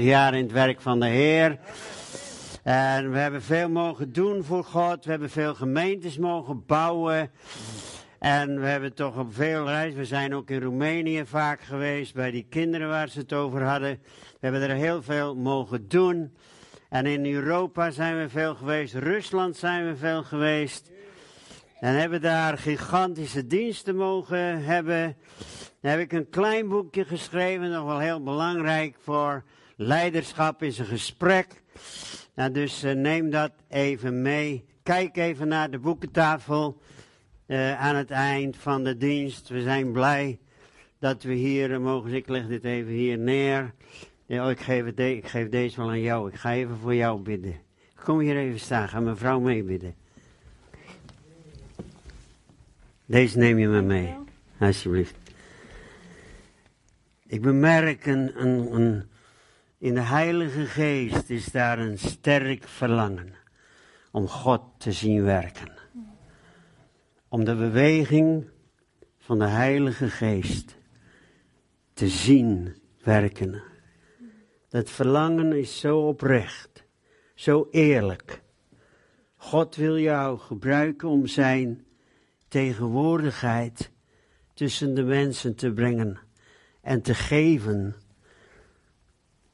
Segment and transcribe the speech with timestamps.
[0.00, 1.58] jaar in het werk van de Heer.
[2.62, 5.04] En we hebben veel mogen doen voor God.
[5.04, 7.30] We hebben veel gemeentes mogen bouwen.
[8.18, 9.94] En we hebben toch op veel reis.
[9.94, 14.00] We zijn ook in Roemenië vaak geweest bij die kinderen waar ze het over hadden.
[14.12, 16.36] We hebben er heel veel mogen doen.
[16.88, 18.94] En in Europa zijn we veel geweest.
[18.94, 20.90] Rusland zijn we veel geweest.
[21.80, 25.16] En hebben daar gigantische diensten mogen hebben.
[25.80, 29.44] Dan heb ik een klein boekje geschreven, nog wel heel belangrijk voor
[29.78, 31.62] leiderschap is een gesprek.
[32.34, 34.64] Nou, dus uh, neem dat even mee.
[34.82, 36.80] Kijk even naar de boekentafel
[37.46, 39.48] uh, aan het eind van de dienst.
[39.48, 40.38] We zijn blij
[40.98, 42.12] dat we hier uh, mogen.
[42.12, 43.74] Ik leg dit even hier neer.
[44.26, 46.28] Ja, ik, geef het ik geef deze wel aan jou.
[46.28, 47.56] Ik ga even voor jou bidden.
[48.04, 48.88] Kom hier even staan.
[48.88, 49.94] Ga mijn vrouw meebidden.
[53.06, 54.14] Deze neem je me mee.
[54.58, 55.14] Alsjeblieft.
[57.26, 59.08] Ik bemerk een, een, een,
[59.78, 63.34] in de Heilige Geest is daar een sterk verlangen
[64.10, 65.72] om God te zien werken.
[67.28, 68.50] Om de beweging
[69.18, 70.76] van de Heilige Geest
[71.92, 73.62] te zien werken.
[74.68, 76.84] Dat verlangen is zo oprecht,
[77.34, 78.42] zo eerlijk.
[79.36, 81.86] God wil jou gebruiken om zijn
[82.48, 83.90] tegenwoordigheid
[84.54, 86.18] tussen de mensen te brengen
[86.80, 87.96] en te geven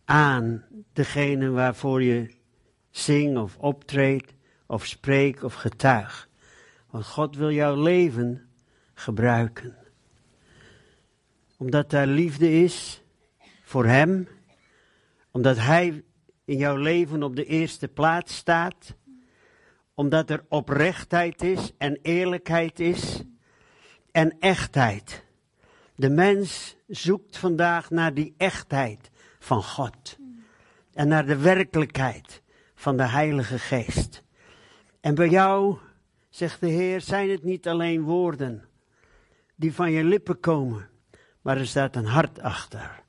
[0.05, 2.35] aan degene waarvoor je
[2.91, 4.33] zingt of optreedt
[4.67, 6.29] of spreekt of getuigt.
[6.91, 8.49] Want God wil jouw leven
[8.95, 9.77] gebruiken.
[11.57, 13.03] Omdat daar liefde is
[13.63, 14.29] voor Hem,
[15.31, 16.05] omdat Hij
[16.45, 18.95] in jouw leven op de eerste plaats staat,
[19.95, 23.23] omdat er oprechtheid is en eerlijkheid is
[24.11, 25.25] en echtheid.
[25.97, 29.11] De mens zoekt vandaag naar die echtheid
[29.45, 30.17] van God.
[30.93, 32.43] En naar de werkelijkheid
[32.75, 34.23] van de Heilige Geest.
[35.01, 35.77] En bij jou,
[36.29, 38.65] zegt de Heer, zijn het niet alleen woorden
[39.57, 40.89] die van je lippen komen,
[41.41, 43.03] maar er staat een hart achter.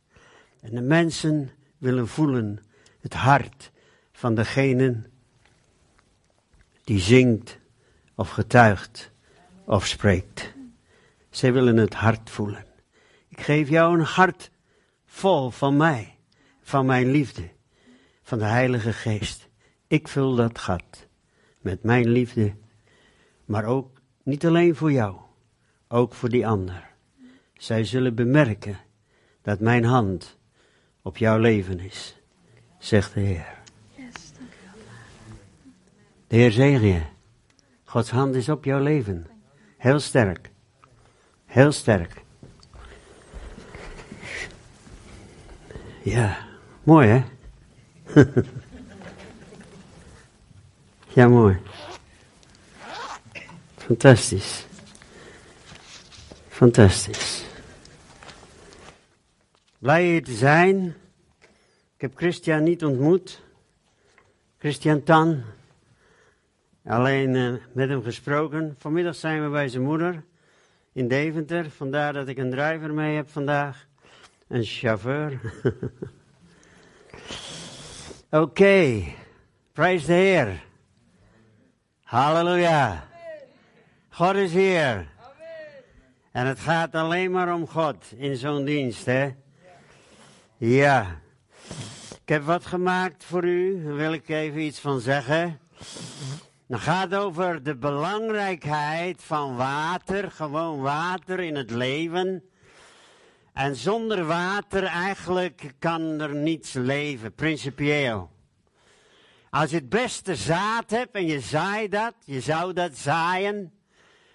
[0.61, 2.59] En de mensen willen voelen
[2.99, 3.71] het hart
[4.11, 5.09] van degene
[6.83, 7.57] die zingt
[8.15, 9.11] of getuigt
[9.65, 10.53] of spreekt.
[11.29, 12.65] Zij willen het hart voelen.
[13.27, 14.51] Ik geef jou een hart
[15.05, 16.14] vol van mij,
[16.65, 17.49] van mijn liefde,
[18.23, 19.49] van de Heilige Geest.
[19.87, 21.07] Ik vul dat gat
[21.61, 22.53] met mijn liefde,
[23.45, 25.15] maar ook niet alleen voor jou,
[25.87, 26.89] ook voor die ander.
[27.53, 28.77] Zij zullen bemerken
[29.41, 30.37] dat mijn hand
[31.01, 32.17] op jouw leven is,
[32.77, 33.61] zegt de Heer.
[36.27, 37.01] De Heer zegen je.
[37.83, 39.27] Gods hand is op jouw leven.
[39.77, 40.51] Heel sterk.
[41.45, 42.23] Heel sterk.
[46.03, 46.53] Ja,
[46.85, 47.23] mooi hè?
[51.13, 51.57] ja, mooi.
[53.75, 54.65] Fantastisch.
[56.47, 57.45] Fantastisch.
[59.79, 60.85] Blij hier te zijn.
[61.95, 63.41] Ik heb Christian niet ontmoet.
[64.57, 65.43] Christian Tan.
[66.85, 68.75] Alleen uh, met hem gesproken.
[68.77, 70.23] Vanmiddag zijn we bij zijn moeder
[70.93, 71.69] in Deventer.
[71.69, 73.87] Vandaar dat ik een driver mee heb vandaag.
[74.47, 75.39] Een chauffeur.
[78.29, 79.15] Oké, okay.
[79.73, 80.63] prijs de Heer.
[82.03, 83.07] Halleluja.
[84.09, 85.07] God is hier.
[86.31, 89.29] En het gaat alleen maar om God in zo'n dienst, hè?
[90.57, 91.19] Ja.
[92.21, 95.59] Ik heb wat gemaakt voor u, daar wil ik even iets van zeggen.
[96.67, 102.43] Het gaat over de belangrijkheid van water, gewoon water in het leven.
[103.55, 108.31] En zonder water eigenlijk kan er niets leven, principieel.
[109.49, 113.73] Als je het beste zaad hebt en je zaait dat, je zou dat zaaien.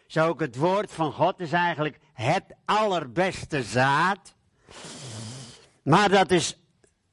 [0.07, 4.35] Zou ook het woord van God is eigenlijk het allerbeste zaad.
[5.83, 6.59] Maar dat is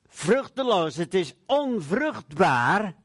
[0.07, 2.95] vruchteloos, het is onvruchtbaar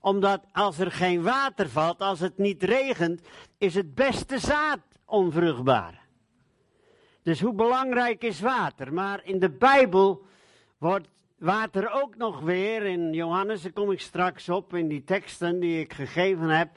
[0.00, 3.20] omdat als er geen water valt, als het niet regent,
[3.58, 6.05] is het beste zaad onvruchtbaar.
[7.26, 8.92] Dus hoe belangrijk is water?
[8.92, 10.26] Maar in de Bijbel
[10.78, 11.08] wordt
[11.38, 15.80] water ook nog weer, in Johannes, daar kom ik straks op, in die teksten die
[15.80, 16.68] ik gegeven heb,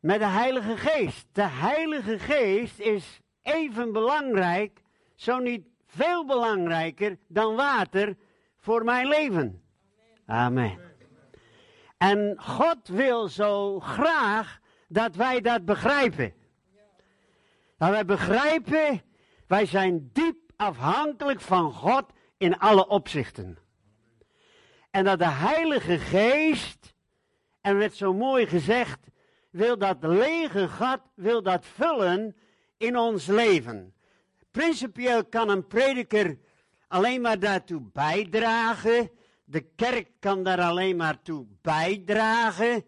[0.00, 1.26] met de Heilige Geest.
[1.32, 4.82] De Heilige Geest is even belangrijk,
[5.14, 8.16] zo niet veel belangrijker dan water
[8.58, 9.62] voor mijn leven.
[10.26, 10.78] Amen.
[11.98, 16.32] En God wil zo graag dat wij dat begrijpen.
[17.78, 19.02] Dat wij begrijpen,
[19.54, 22.04] wij zijn diep afhankelijk van God
[22.38, 23.58] in alle opzichten.
[24.90, 26.94] En dat de Heilige Geest,
[27.60, 28.98] en werd zo mooi gezegd,
[29.50, 32.36] wil dat lege gat, wil dat vullen
[32.76, 33.94] in ons leven.
[34.50, 36.38] Principieel kan een prediker
[36.88, 39.10] alleen maar daartoe bijdragen.
[39.44, 42.84] De kerk kan daar alleen maar toe bijdragen.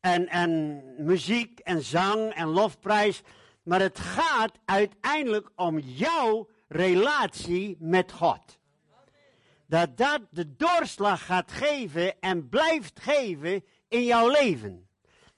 [0.00, 3.22] En, en muziek en zang en lofprijs.
[3.62, 8.60] Maar het gaat uiteindelijk om jouw relatie met God.
[9.66, 14.88] Dat dat de doorslag gaat geven en blijft geven in jouw leven.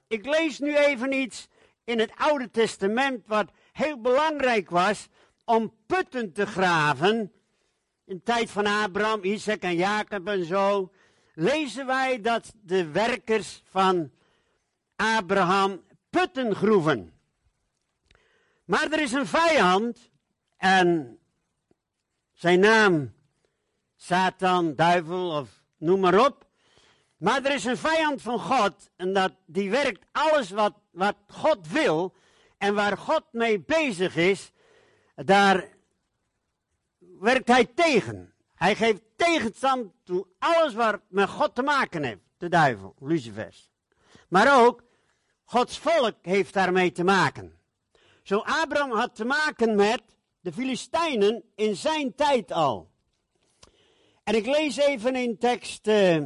[0.07, 1.49] Ik lees nu even iets
[1.85, 5.09] in het Oude Testament wat heel belangrijk was
[5.45, 7.33] om putten te graven.
[8.05, 10.93] In de tijd van Abraham, Isaac en Jacob en zo.
[11.35, 14.11] Lezen wij dat de werkers van
[14.97, 17.14] Abraham putten groeven.
[18.65, 20.11] Maar er is een vijand
[20.57, 21.19] en
[22.33, 23.15] zijn naam
[23.97, 26.47] Satan, duivel of noem maar op.
[27.17, 31.69] Maar er is een vijand van God en dat, die werkt alles wat, wat God
[31.69, 32.15] wil
[32.59, 34.53] en waar God mee bezig is,
[35.15, 35.69] daar
[37.21, 38.35] werkt hij tegen.
[38.55, 42.21] Hij geeft tegenstand toe alles wat met God te maken heeft.
[42.37, 43.71] De duivel, Lucifers.
[44.29, 44.83] Maar ook
[45.45, 47.59] Gods volk heeft daarmee te maken.
[48.25, 50.03] Zo Abraham had te maken met
[50.41, 52.91] de Filistijnen in zijn tijd al.
[54.23, 56.25] En ik lees even in tekst uh, eh,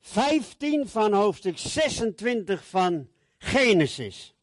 [0.00, 3.08] 15 van hoofdstuk 26 van
[3.38, 4.34] Genesis.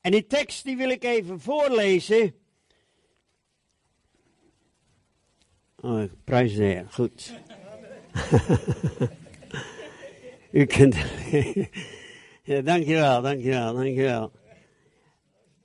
[0.00, 2.34] En die tekst die wil ik even voorlezen.
[5.76, 6.84] Oh, ik prijs de.
[6.90, 7.34] Goed.
[10.50, 10.96] U kunt.
[12.42, 14.32] ja, dankjewel, dankjewel, dankjewel.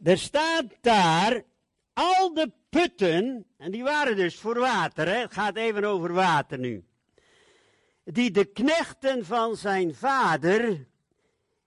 [0.04, 1.44] Er staat daar
[1.94, 5.18] al de putten, en die waren dus voor water, hè?
[5.18, 6.84] het gaat even over water nu.
[8.04, 10.88] Die de knechten van zijn vader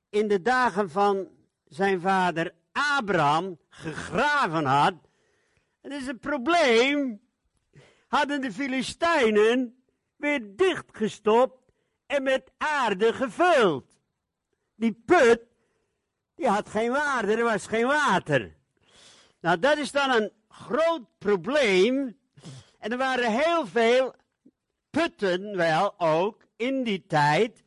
[0.09, 1.29] in de dagen van
[1.69, 4.95] zijn vader Abraham gegraven had.
[5.81, 7.21] Het is een probleem.
[8.09, 9.83] Hadden de Filistijnen
[10.17, 11.73] weer dichtgestopt
[12.07, 14.01] en met aarde gevuld.
[14.75, 15.41] Die put,
[16.43, 18.55] die had geen waarde, er was geen water.
[19.41, 22.19] Nou, dat is dan een groot probleem.
[22.79, 24.15] En er waren heel veel
[24.91, 27.63] putten wel ook in die tijd.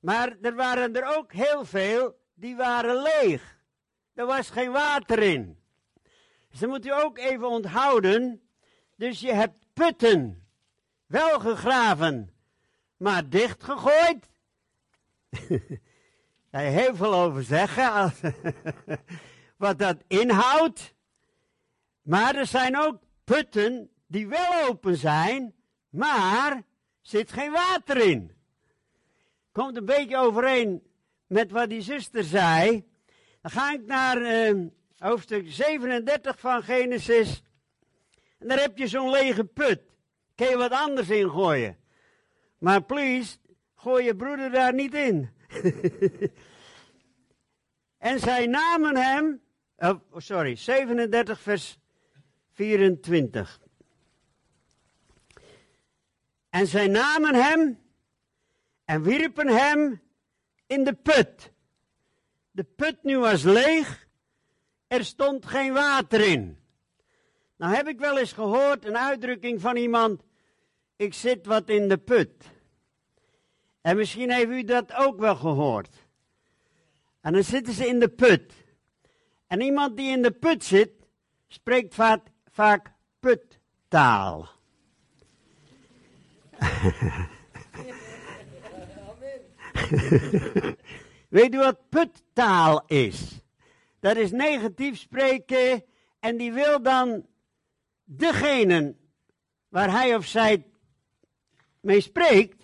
[0.00, 3.58] Maar er waren er ook heel veel die waren leeg.
[4.14, 5.58] Er was geen water in.
[6.50, 8.42] Dus dat moet u ook even onthouden.
[8.96, 10.46] Dus je hebt putten
[11.06, 12.34] wel gegraven,
[12.96, 14.28] maar dichtgegooid.
[16.54, 18.12] Daar heel veel over zeggen,
[19.64, 20.94] wat dat inhoudt.
[22.02, 25.54] Maar er zijn ook putten die wel open zijn,
[25.88, 26.62] maar
[27.00, 28.32] zit geen water in.
[29.52, 30.82] Komt een beetje overeen
[31.26, 32.84] met wat die zuster zei.
[33.40, 34.66] Dan ga ik naar uh,
[34.98, 37.42] hoofdstuk 37 van Genesis.
[38.38, 39.80] En daar heb je zo'n lege put.
[40.34, 41.76] Kun je wat anders in gooien.
[42.58, 43.36] Maar please,
[43.74, 45.33] gooi je broeder daar niet in.
[47.98, 49.40] en zij namen hem,
[49.76, 51.78] oh, sorry, 37 vers
[52.52, 53.60] 24.
[56.50, 57.78] En zij namen hem
[58.84, 60.02] en wierpen hem
[60.66, 61.52] in de put.
[62.50, 64.08] De put nu was leeg,
[64.86, 66.58] er stond geen water in.
[67.56, 70.22] Nou heb ik wel eens gehoord een uitdrukking van iemand,
[70.96, 72.53] ik zit wat in de put.
[73.84, 75.96] En misschien heeft u dat ook wel gehoord.
[77.20, 78.52] En dan zitten ze in de put.
[79.46, 80.90] En iemand die in de put zit,
[81.46, 84.48] spreekt vaak, vaak puttaal.
[91.28, 93.42] Weet u wat puttaal is?
[94.00, 95.84] Dat is negatief spreken
[96.20, 97.26] en die wil dan
[98.04, 98.96] degene
[99.68, 100.66] waar hij of zij
[101.80, 102.63] mee spreekt,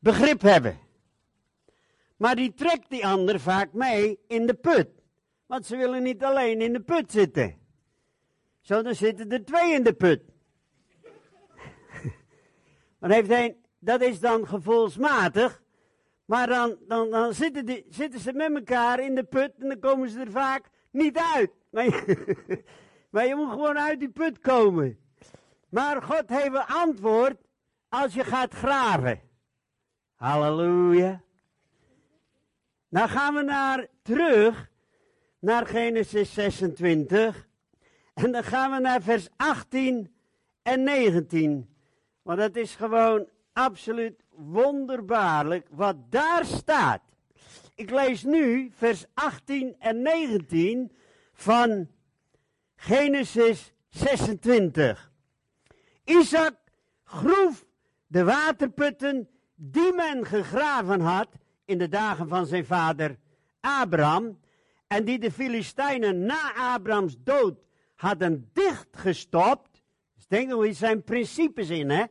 [0.00, 0.78] begrip hebben.
[2.16, 4.88] Maar die trekt die ander vaak mee in de put.
[5.46, 7.58] Want ze willen niet alleen in de put zitten.
[8.60, 10.22] Zo, dan zitten er twee in de put.
[13.00, 15.62] dan heeft hij, dat is dan gevoelsmatig.
[16.24, 19.78] Maar dan, dan, dan zitten, die, zitten ze met elkaar in de put en dan
[19.78, 21.50] komen ze er vaak niet uit.
[21.70, 22.64] Maar je,
[23.10, 24.98] maar je moet gewoon uit die put komen.
[25.68, 27.36] Maar God heeft een antwoord
[27.88, 29.20] als je gaat graven.
[30.20, 31.22] Halleluja.
[32.88, 34.70] Dan gaan we naar, terug
[35.38, 37.48] naar Genesis 26.
[38.14, 40.14] En dan gaan we naar vers 18
[40.62, 41.74] en 19.
[42.22, 47.02] Want het is gewoon absoluut wonderbaarlijk wat daar staat.
[47.74, 50.92] Ik lees nu vers 18 en 19
[51.32, 51.88] van
[52.76, 55.12] Genesis 26.
[56.04, 56.54] Isaac
[57.04, 57.66] groef
[58.06, 59.28] de waterputten
[59.62, 61.28] die men gegraven had
[61.64, 63.16] in de dagen van zijn vader
[63.60, 64.38] Abraham
[64.86, 67.58] en die de Filistijnen na Abrahams dood
[67.96, 69.82] hadden dichtgestopt.
[70.14, 72.04] Dus denk eens zijn principes in, hè?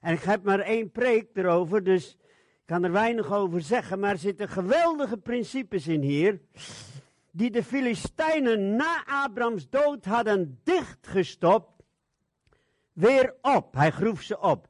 [0.00, 2.16] En ik heb maar één preek erover, dus
[2.60, 6.40] ik kan er weinig over zeggen, maar er zitten geweldige principes in hier
[7.30, 11.82] die de Filistijnen na Abrahams dood hadden dichtgestopt,
[12.92, 13.74] weer op.
[13.74, 14.68] Hij groef ze op.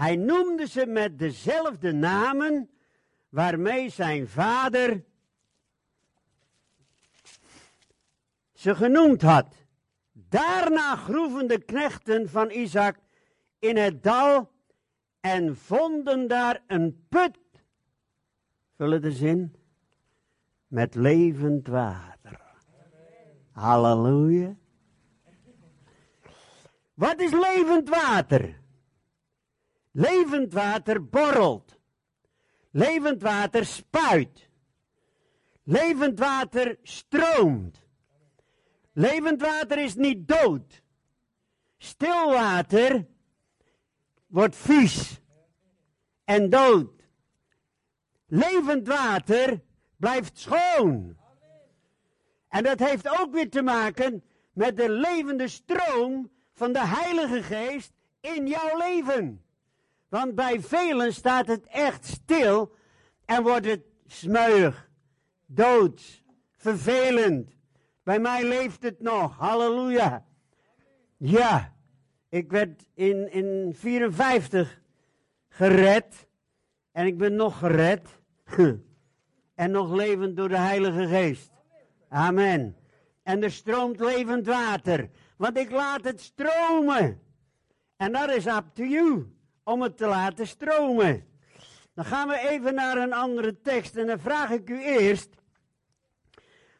[0.00, 2.70] Hij noemde ze met dezelfde namen
[3.28, 5.04] waarmee zijn vader
[8.52, 9.54] ze genoemd had.
[10.12, 12.96] Daarna groeven de knechten van Isaac
[13.58, 14.50] in het dal
[15.20, 17.38] en vonden daar een put.
[18.76, 19.54] Vullen de zin?
[20.66, 22.40] met levend water.
[23.50, 24.56] Halleluja.
[26.94, 28.59] Wat is levend water?
[29.90, 31.78] Levend water borrelt.
[32.70, 34.48] Levend water spuit.
[35.64, 37.82] Levend water stroomt.
[38.92, 40.82] Levend water is niet dood.
[41.78, 43.06] Stil water
[44.26, 45.20] wordt vies
[46.24, 47.02] en dood.
[48.26, 49.60] Levend water
[49.96, 51.18] blijft schoon.
[52.48, 57.92] En dat heeft ook weer te maken met de levende stroom van de Heilige Geest
[58.20, 59.44] in jouw leven.
[60.10, 62.74] Want bij velen staat het echt stil
[63.24, 64.90] en wordt het smeuig,
[65.46, 66.22] dood,
[66.56, 67.50] vervelend.
[68.02, 70.26] Bij mij leeft het nog, halleluja.
[71.16, 71.74] Ja,
[72.28, 74.80] ik werd in, in 54
[75.48, 76.28] gered
[76.92, 78.08] en ik ben nog gered.
[79.54, 81.50] en nog levend door de Heilige Geest.
[82.08, 82.76] Amen.
[83.22, 87.20] En er stroomt levend water, want ik laat het stromen.
[87.96, 89.26] En dat is up to you,
[89.64, 91.24] om het te laten stromen.
[91.94, 95.28] Dan gaan we even naar een andere tekst en dan vraag ik u eerst,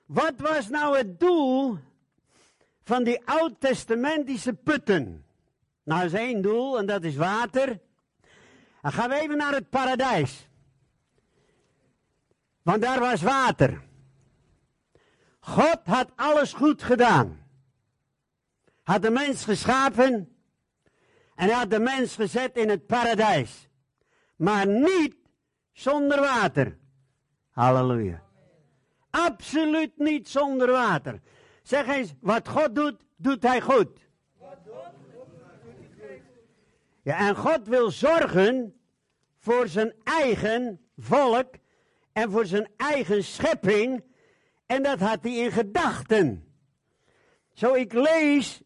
[0.07, 1.79] wat was nou het doel
[2.83, 5.25] van die oud-testamentische putten?
[5.83, 7.81] Nou, is één doel en dat is water.
[8.83, 10.49] Dan gaan we even naar het paradijs.
[12.63, 13.83] Want daar was water.
[15.41, 17.47] God had alles goed gedaan.
[18.83, 20.35] Had de mens geschapen
[21.41, 23.69] en had de mens gezet in het paradijs.
[24.37, 25.15] Maar niet
[25.73, 26.79] zonder water.
[27.51, 28.23] Halleluja.
[29.11, 31.21] Absoluut niet zonder water.
[31.63, 34.09] Zeg eens, wat God doet, doet hij goed.
[37.03, 38.81] Ja, en God wil zorgen
[39.39, 41.55] voor zijn eigen volk
[42.13, 44.05] en voor zijn eigen schepping.
[44.67, 46.55] En dat had hij in gedachten.
[47.53, 48.63] Zo, ik lees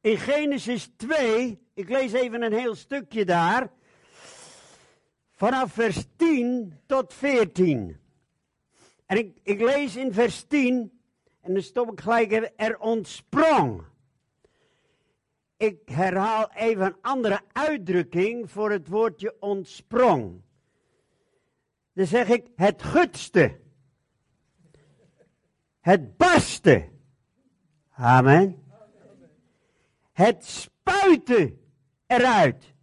[0.00, 3.70] in Genesis 2, ik lees even een heel stukje daar,
[5.30, 8.00] vanaf vers 10 tot 14.
[9.06, 11.00] En ik, ik lees in vers 10,
[11.40, 13.82] en dan stop ik gelijk, er ontsprong.
[15.56, 20.42] Ik herhaal even een andere uitdrukking voor het woordje ontsprong
[22.00, 23.58] dan zeg ik het gutste.
[25.80, 26.88] Het barste.
[27.90, 28.59] Amen.
[30.12, 31.60] Het spuiten
[32.06, 32.74] eruit.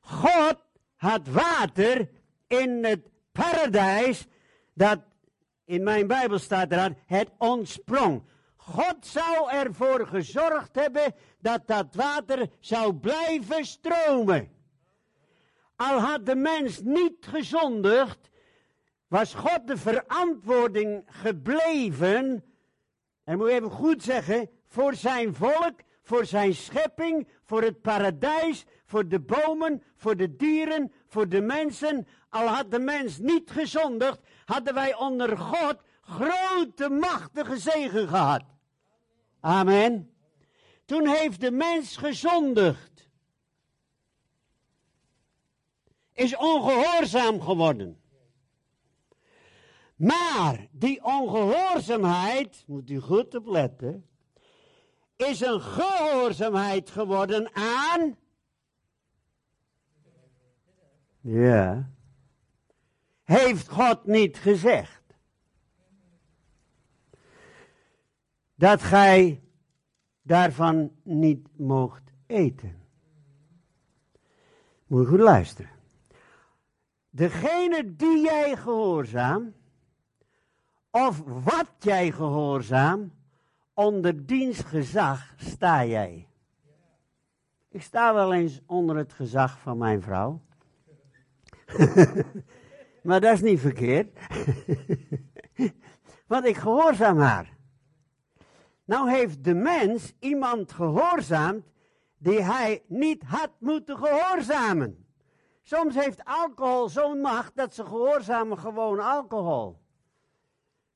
[0.00, 0.56] God
[0.96, 2.08] had water
[2.46, 4.26] in het paradijs
[4.74, 5.00] dat
[5.64, 8.22] in mijn Bijbel staat eraan, het ontsprong.
[8.56, 14.48] God zou ervoor gezorgd hebben dat dat water zou blijven stromen.
[15.76, 18.30] Al had de mens niet gezondigd,
[19.08, 22.44] was God de verantwoording gebleven,
[23.24, 29.08] en moet even goed zeggen, voor zijn volk, voor zijn schepping, voor het paradijs, voor
[29.08, 32.06] de bomen, voor de dieren, voor de mensen.
[32.28, 38.42] Al had de mens niet gezondigd, hadden wij onder God grote machtige zegen gehad.
[39.40, 40.10] Amen.
[40.84, 43.10] Toen heeft de mens gezondigd.
[46.12, 48.00] is ongehoorzaam geworden.
[49.96, 54.07] Maar die ongehoorzaamheid, moet u goed opletten,
[55.26, 58.16] is een gehoorzaamheid geworden aan.
[61.20, 61.90] Ja.
[63.22, 65.02] Heeft God niet gezegd
[68.54, 69.42] dat gij
[70.22, 72.82] daarvan niet mocht eten?
[74.86, 75.70] Moet je goed luisteren.
[77.10, 79.54] Degene die jij gehoorzaam,
[80.90, 83.12] of wat jij gehoorzaam,
[83.78, 86.28] onder diens gezag sta jij.
[87.68, 90.40] Ik sta wel eens onder het gezag van mijn vrouw.
[93.02, 94.18] maar dat is niet verkeerd.
[96.26, 97.56] Want ik gehoorzaam haar.
[98.84, 101.64] Nou heeft de mens iemand gehoorzaamd
[102.16, 105.06] die hij niet had moeten gehoorzamen.
[105.62, 109.78] Soms heeft alcohol zo'n macht dat ze gehoorzamen gewoon alcohol.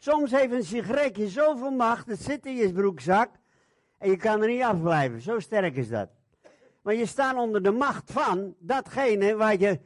[0.03, 3.31] Soms heeft een sigaretje zoveel macht, het zit in je broekzak
[3.99, 5.21] en je kan er niet afblijven.
[5.21, 6.09] Zo sterk is dat.
[6.83, 9.81] Maar je staat onder de macht van datgene waar je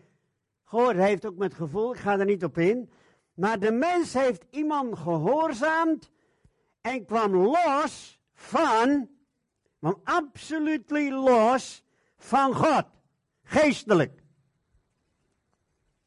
[0.64, 2.90] gehoord heeft, ook met gevoel, ik ga er niet op in.
[3.34, 6.10] Maar de mens heeft iemand gehoorzaamd
[6.80, 9.08] en kwam los van,
[9.78, 11.84] kwam absoluut los
[12.16, 12.84] van God.
[13.42, 14.22] Geestelijk.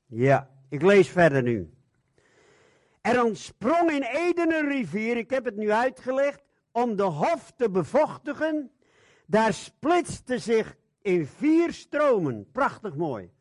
[0.05, 1.78] Ja, ik lees verder nu.
[3.09, 7.69] Er ontsprong in Eden een rivier, ik heb het nu uitgelegd, om de hof te
[7.69, 8.71] bevochtigen.
[9.25, 12.51] Daar splitste zich in vier stromen.
[12.51, 13.31] Prachtig mooi.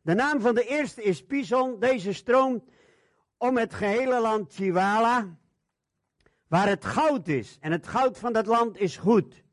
[0.00, 1.80] De naam van de eerste is Pison.
[1.80, 2.64] Deze stroom
[3.38, 5.36] om het gehele land Chihuahua,
[6.48, 7.56] waar het goud is.
[7.60, 9.44] En het goud van dat land is goed.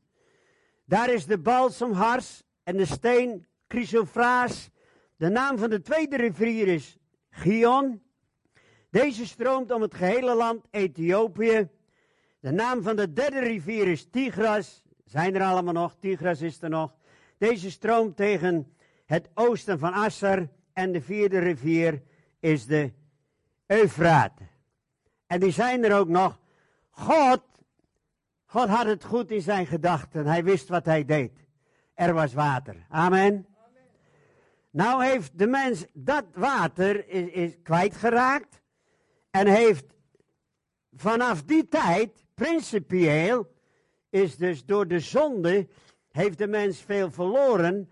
[0.84, 4.70] Daar is de balsemhars en de steen Chrysofraas.
[5.16, 6.98] De naam van de tweede rivier is
[7.30, 8.08] Gion.
[8.90, 11.68] Deze stroomt om het gehele land Ethiopië.
[12.40, 14.82] De naam van de derde rivier is Tigras.
[15.04, 15.96] Zijn er allemaal nog?
[16.00, 16.94] Tigras is er nog.
[17.38, 18.74] Deze stroomt tegen
[19.06, 20.48] het oosten van Asser.
[20.72, 22.02] En de vierde rivier
[22.40, 22.92] is de
[23.66, 24.32] Eufraat.
[25.26, 26.38] En die zijn er ook nog.
[26.90, 27.42] God,
[28.44, 30.26] God had het goed in zijn gedachten.
[30.26, 31.32] Hij wist wat hij deed.
[31.94, 32.86] Er was water.
[32.88, 33.46] Amen.
[34.70, 38.59] Nou heeft de mens dat water is, is kwijtgeraakt.
[39.30, 39.84] En heeft
[40.92, 43.52] vanaf die tijd, principieel,
[44.10, 45.68] is dus door de zonde,
[46.10, 47.90] heeft de mens veel verloren.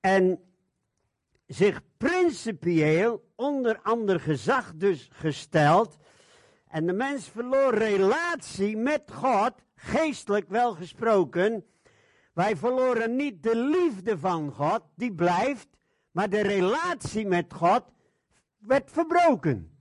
[0.00, 0.40] En
[1.46, 5.96] zich principieel onder ander gezag dus gesteld.
[6.68, 11.64] En de mens verloor relatie met God, geestelijk wel gesproken.
[12.32, 15.68] Wij verloren niet de liefde van God, die blijft,
[16.10, 17.82] maar de relatie met God
[18.58, 19.77] werd verbroken.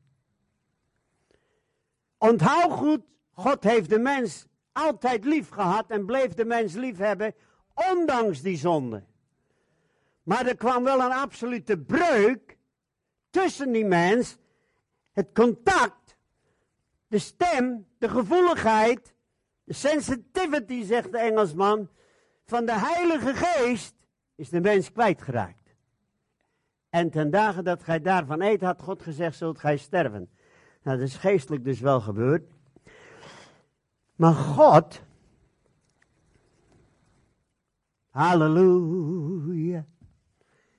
[2.18, 3.02] Onthoud goed,
[3.32, 7.34] God heeft de mens altijd lief gehad en bleef de mens lief hebben,
[7.92, 9.04] ondanks die zonde.
[10.24, 12.58] Maar er kwam wel een absolute breuk
[13.30, 14.38] tussen die mens,
[15.12, 16.18] het contact,
[17.08, 19.14] de stem, de gevoeligheid,
[19.64, 21.90] de sensitivity, zegt de Engelsman,
[22.46, 23.96] van de Heilige Geest,
[24.36, 25.76] is de mens kwijtgeraakt.
[26.90, 30.30] En ten dagen dat gij daarvan eet, had God gezegd, zult gij sterven.
[30.82, 32.52] Nou, dat is geestelijk dus wel gebeurd.
[34.16, 35.02] Maar God,
[38.10, 39.86] halleluja,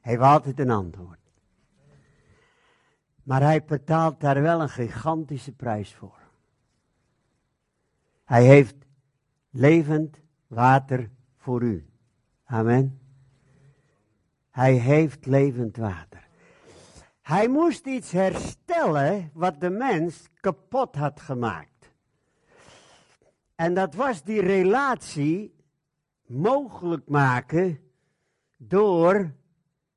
[0.01, 1.19] heeft altijd een antwoord.
[3.23, 6.19] Maar hij betaalt daar wel een gigantische prijs voor.
[8.25, 8.77] Hij heeft
[9.51, 11.87] levend water voor u.
[12.45, 13.01] Amen.
[14.51, 16.28] Hij heeft levend water.
[17.29, 21.93] Hij moest iets herstellen wat de mens kapot had gemaakt.
[23.55, 25.55] En dat was die relatie
[26.27, 27.81] mogelijk maken
[28.57, 29.35] door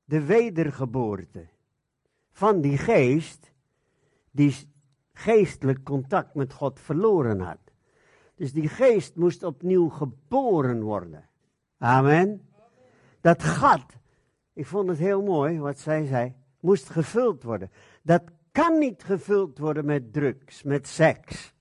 [0.04, 1.48] de wedergeboorte
[2.32, 3.52] van die geest
[4.30, 4.54] die
[5.12, 7.72] geestelijk contact met God verloren had.
[8.34, 11.28] Dus die geest moest opnieuw geboren worden.
[11.78, 12.48] Amen.
[13.20, 13.84] Dat gat,
[14.52, 17.70] ik vond het heel mooi wat zij zei, moest gevuld worden.
[18.02, 18.22] Dat
[18.52, 21.54] kan niet gevuld worden met drugs, met seks.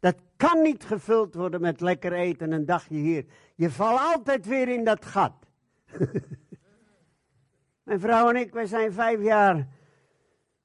[0.00, 3.24] Dat kan niet gevuld worden met lekker eten een dagje hier.
[3.54, 5.34] Je valt altijd weer in dat gat.
[7.84, 9.68] Mijn vrouw en ik, wij zijn vijf jaar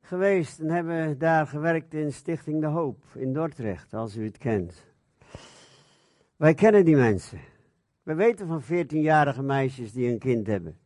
[0.01, 4.85] geweest en hebben daar gewerkt in Stichting De Hoop in Dordrecht, als u het kent.
[6.35, 7.39] Wij kennen die mensen.
[8.03, 10.79] We weten van 14-jarige meisjes die een kind hebben.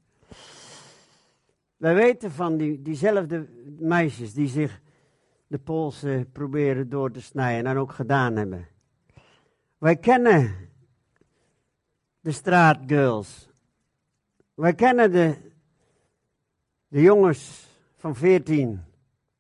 [1.84, 3.48] Wij weten van die, diezelfde
[3.80, 4.82] meisjes die zich
[5.48, 8.68] de polsen proberen door te snijden en ook gedaan hebben.
[9.78, 10.56] Wij kennen
[12.20, 13.50] de straatgirls.
[14.54, 15.36] Wij kennen de,
[16.88, 18.82] de jongens van 14,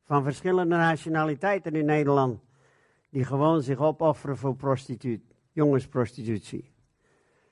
[0.03, 2.39] van verschillende nationaliteiten in Nederland,
[3.09, 6.73] die gewoon zich opofferen voor prostituut, jongensprostitutie.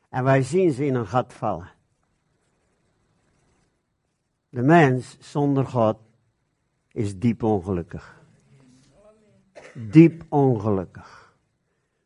[0.09, 1.79] En wij zien ze in een gat vallen.
[4.51, 5.97] De mens zonder God
[6.91, 8.21] is diep ongelukkig.
[9.73, 11.35] Diep ongelukkig.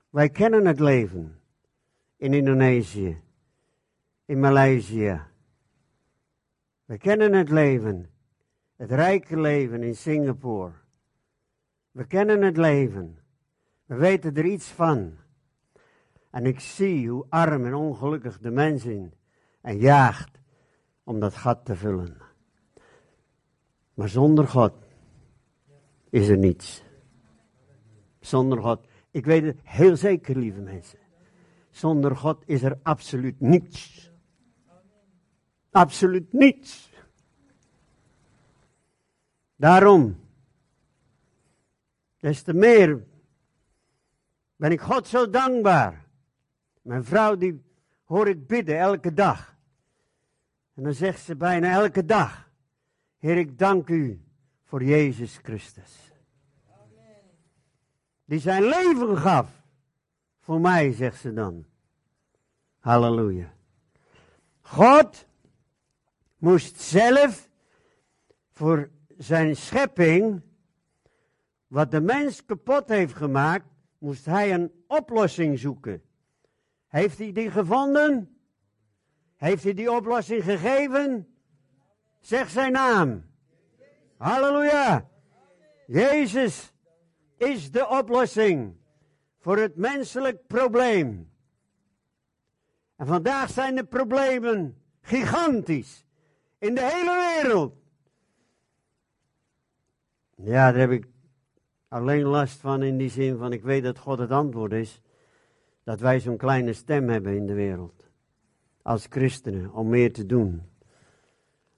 [0.10, 1.40] Wij kennen het leven
[2.18, 3.22] in Indonesië,
[4.26, 5.22] in Maleisië.
[6.86, 8.10] We kennen het leven,
[8.76, 10.72] het rijke leven in Singapore.
[11.92, 13.20] We kennen het leven.
[13.86, 15.18] We weten er iets van.
[16.30, 19.14] En ik zie hoe arm en ongelukkig de mens in
[19.62, 20.40] en jaagt
[21.04, 22.25] om dat gat te vullen.
[23.96, 24.74] Maar zonder God
[26.10, 26.84] is er niets.
[28.20, 31.00] Zonder God, ik weet het heel zeker, lieve mensen.
[31.70, 34.12] Zonder God is er absoluut niets.
[35.72, 36.90] Absoluut niets.
[39.56, 40.20] Daarom,
[42.18, 43.04] des te meer
[44.56, 46.08] ben ik God zo dankbaar.
[46.82, 47.64] Mijn vrouw die
[48.04, 49.56] hoor ik bidden elke dag.
[50.74, 52.45] En dan zegt ze bijna elke dag,
[53.26, 54.22] Heer ik dank u
[54.64, 56.12] voor Jezus Christus.
[58.26, 59.64] Die zijn leven gaf.
[60.40, 61.66] Voor mij, zegt ze dan.
[62.80, 63.54] Halleluja.
[64.62, 65.28] God
[66.38, 67.50] moest zelf
[68.50, 70.42] voor zijn schepping,
[71.68, 76.04] wat de mens kapot heeft gemaakt, moest hij een oplossing zoeken.
[76.88, 78.38] Heeft hij die gevonden?
[79.36, 81.35] Heeft hij die oplossing gegeven?
[82.26, 83.26] Zeg zijn naam.
[84.18, 85.10] Halleluja.
[85.88, 86.74] Jezus
[87.38, 88.76] is de oplossing
[89.40, 91.32] voor het menselijk probleem.
[92.96, 96.06] En vandaag zijn de problemen gigantisch
[96.60, 97.76] in de hele wereld.
[100.36, 101.08] Ja, daar heb ik
[101.88, 105.02] alleen last van in die zin van ik weet dat God het antwoord is.
[105.84, 108.10] Dat wij zo'n kleine stem hebben in de wereld.
[108.82, 110.74] Als christenen om meer te doen.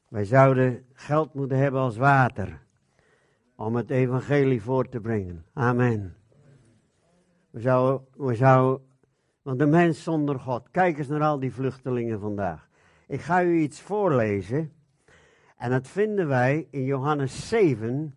[0.07, 2.61] Wij zouden geld moeten hebben als water.
[3.55, 5.45] Om het evangelie voor te brengen.
[5.53, 6.15] Amen.
[7.49, 8.87] We zouden, we zouden,
[9.41, 10.71] want de mens zonder God.
[10.71, 12.69] Kijk eens naar al die vluchtelingen vandaag.
[13.07, 14.71] Ik ga u iets voorlezen.
[15.57, 18.15] En dat vinden wij in Johannes 7,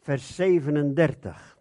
[0.00, 1.58] vers 37.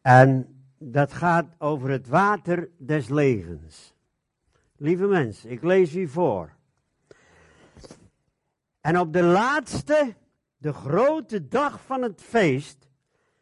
[0.00, 3.91] En dat gaat over het water des levens.
[4.82, 6.52] Lieve mensen, ik lees u voor.
[8.80, 10.14] En op de laatste,
[10.56, 12.88] de grote dag van het feest,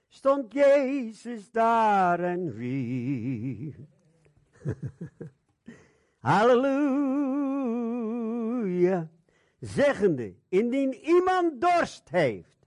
[0.08, 3.76] stond Jezus daar en riep.
[6.18, 6.60] Halleluja.
[9.60, 12.66] Zeggende, indien iemand dorst heeft,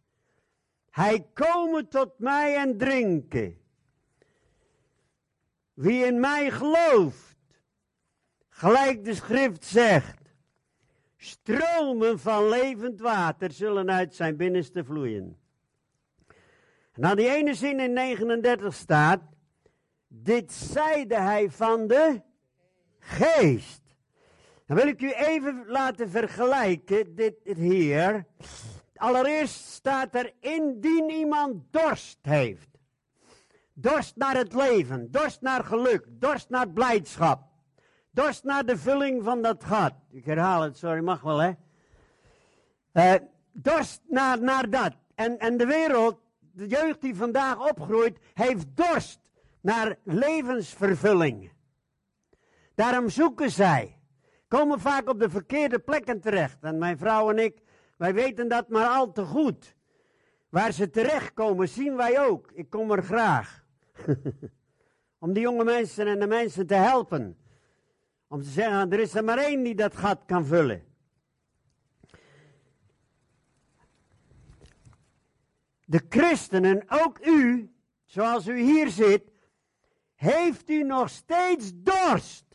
[0.89, 3.57] hij komen tot mij en drinken.
[5.73, 7.32] Wie in mij gelooft,
[8.53, 10.21] gelijk de schrift zegt,
[11.17, 15.37] stromen van levend water zullen uit zijn binnenste vloeien.
[16.95, 19.21] Nou, die ene zin in 39 staat,
[20.07, 22.21] dit zeide hij van de
[22.99, 23.81] geest.
[24.65, 28.25] Dan wil ik u even laten vergelijken, dit hier.
[28.95, 32.69] Allereerst staat er, indien iemand dorst heeft.
[33.73, 37.52] Dorst naar het leven, dorst naar geluk, dorst naar blijdschap.
[38.13, 39.93] Dorst naar de vulling van dat gat.
[40.11, 41.51] Ik herhaal het, sorry, mag wel hè.
[42.93, 43.13] Uh,
[43.51, 44.93] dorst naar, naar dat.
[45.15, 49.19] En, en de wereld, de jeugd die vandaag opgroeit, heeft dorst
[49.61, 51.51] naar levensvervulling.
[52.75, 53.99] Daarom zoeken zij.
[54.47, 56.63] Komen vaak op de verkeerde plekken terecht.
[56.63, 57.61] En mijn vrouw en ik,
[57.97, 59.75] wij weten dat maar al te goed.
[60.49, 62.51] Waar ze terechtkomen, zien wij ook.
[62.51, 63.65] Ik kom er graag.
[65.19, 67.37] Om die jonge mensen en de mensen te helpen.
[68.33, 70.83] Om te zeggen, er is er maar één die dat gat kan vullen.
[75.85, 77.73] De christenen, ook u,
[78.05, 79.31] zoals u hier zit,
[80.15, 82.45] heeft u nog steeds dorst?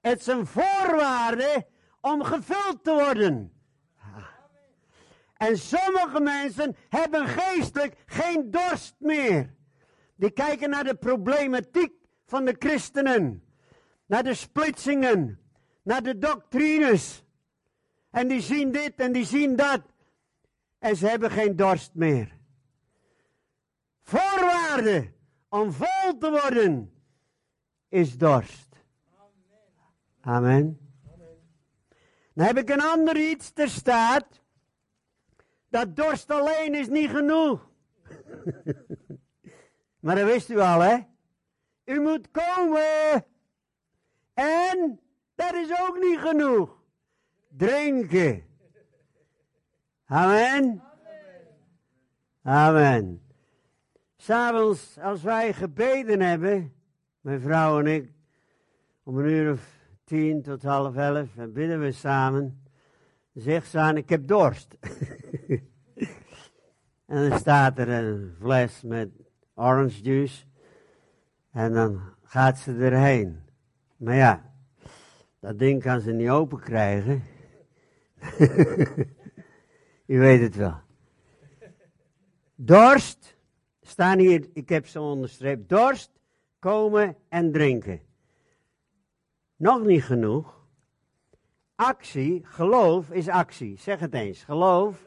[0.00, 1.66] Het is een voorwaarde
[2.00, 3.62] om gevuld te worden.
[5.36, 9.54] En sommige mensen hebben geestelijk geen dorst meer.
[10.16, 13.44] Die kijken naar de problematiek van de christenen.
[14.06, 15.38] Naar de splitsingen.
[15.82, 17.24] Naar de doctrines.
[18.10, 19.82] En die zien dit en die zien dat.
[20.78, 22.36] En ze hebben geen dorst meer.
[24.02, 25.12] Voorwaarde
[25.48, 26.92] om vol te worden
[27.88, 28.68] is dorst.
[30.20, 30.78] Amen.
[32.34, 34.40] Dan heb ik een ander iets, er staat,
[35.68, 37.70] dat dorst alleen is niet genoeg.
[40.00, 40.98] maar dat wist u al, hè?
[41.84, 43.24] U moet komen.
[44.34, 45.00] En
[45.34, 46.82] dat is ook niet genoeg.
[47.48, 48.44] Drinken.
[50.06, 50.82] Amen.
[52.42, 53.22] Amen.
[54.16, 56.74] S'avonds, als wij gebeden hebben,
[57.20, 58.12] mijn vrouw en ik,
[59.02, 59.60] om een uur of
[60.04, 62.62] tien tot half elf, en bidden we samen,
[63.32, 64.76] zegt ze aan, ik heb dorst.
[67.06, 69.10] en dan staat er een fles met
[69.54, 70.44] orange juice,
[71.54, 73.40] en dan gaat ze erheen.
[73.96, 74.52] Maar ja,
[75.40, 77.22] dat ding kan ze niet open krijgen.
[80.06, 80.80] U weet het wel.
[82.54, 83.36] Dorst,
[83.80, 85.68] staan hier, ik heb ze onderstreept.
[85.68, 86.10] Dorst,
[86.58, 88.00] komen en drinken.
[89.56, 90.62] Nog niet genoeg.
[91.74, 93.78] Actie, geloof is actie.
[93.78, 95.04] Zeg het eens, geloof.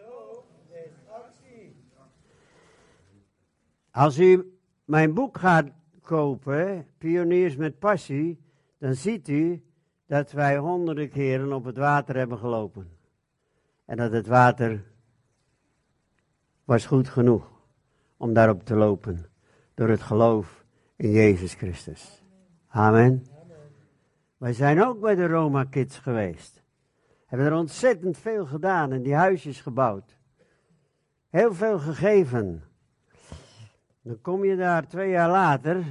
[3.91, 5.69] Als u mijn boek gaat
[6.07, 8.39] kopen, Pioniers met Passie,
[8.77, 9.63] dan ziet u
[10.05, 12.89] dat wij honderden keren op het water hebben gelopen.
[13.85, 14.83] En dat het water
[16.63, 17.51] was goed genoeg
[18.17, 19.25] om daarop te lopen.
[19.73, 20.65] Door het geloof
[20.95, 22.23] in Jezus Christus.
[22.67, 23.25] Amen.
[24.37, 26.63] Wij zijn ook bij de Roma Kids geweest.
[27.25, 30.17] Hebben er ontzettend veel gedaan en die huisjes gebouwd.
[31.29, 32.63] Heel veel gegeven.
[34.07, 35.83] Dan kom je daar twee jaar later.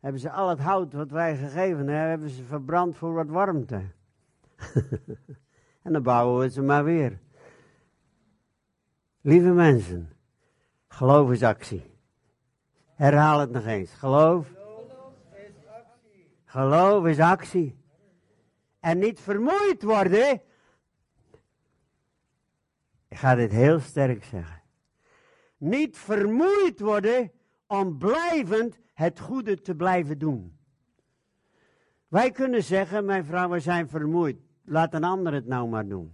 [0.00, 3.82] Hebben ze al het hout wat wij gegeven hebben, hebben ze verbrand voor wat warmte.
[5.82, 7.18] en dan bouwen we ze maar weer.
[9.20, 10.12] Lieve mensen,
[10.88, 11.94] geloof is actie.
[12.94, 13.92] Herhaal het nog eens.
[13.92, 14.52] Geloof.
[16.44, 17.78] Geloof is actie.
[18.80, 20.40] En niet vermoeid worden.
[23.08, 24.57] Ik ga dit heel sterk zeggen.
[25.58, 27.30] Niet vermoeid worden
[27.66, 30.58] om blijvend het goede te blijven doen.
[32.08, 34.36] Wij kunnen zeggen, mijn vrouw, we zijn vermoeid.
[34.64, 36.12] Laat een ander het nou maar doen.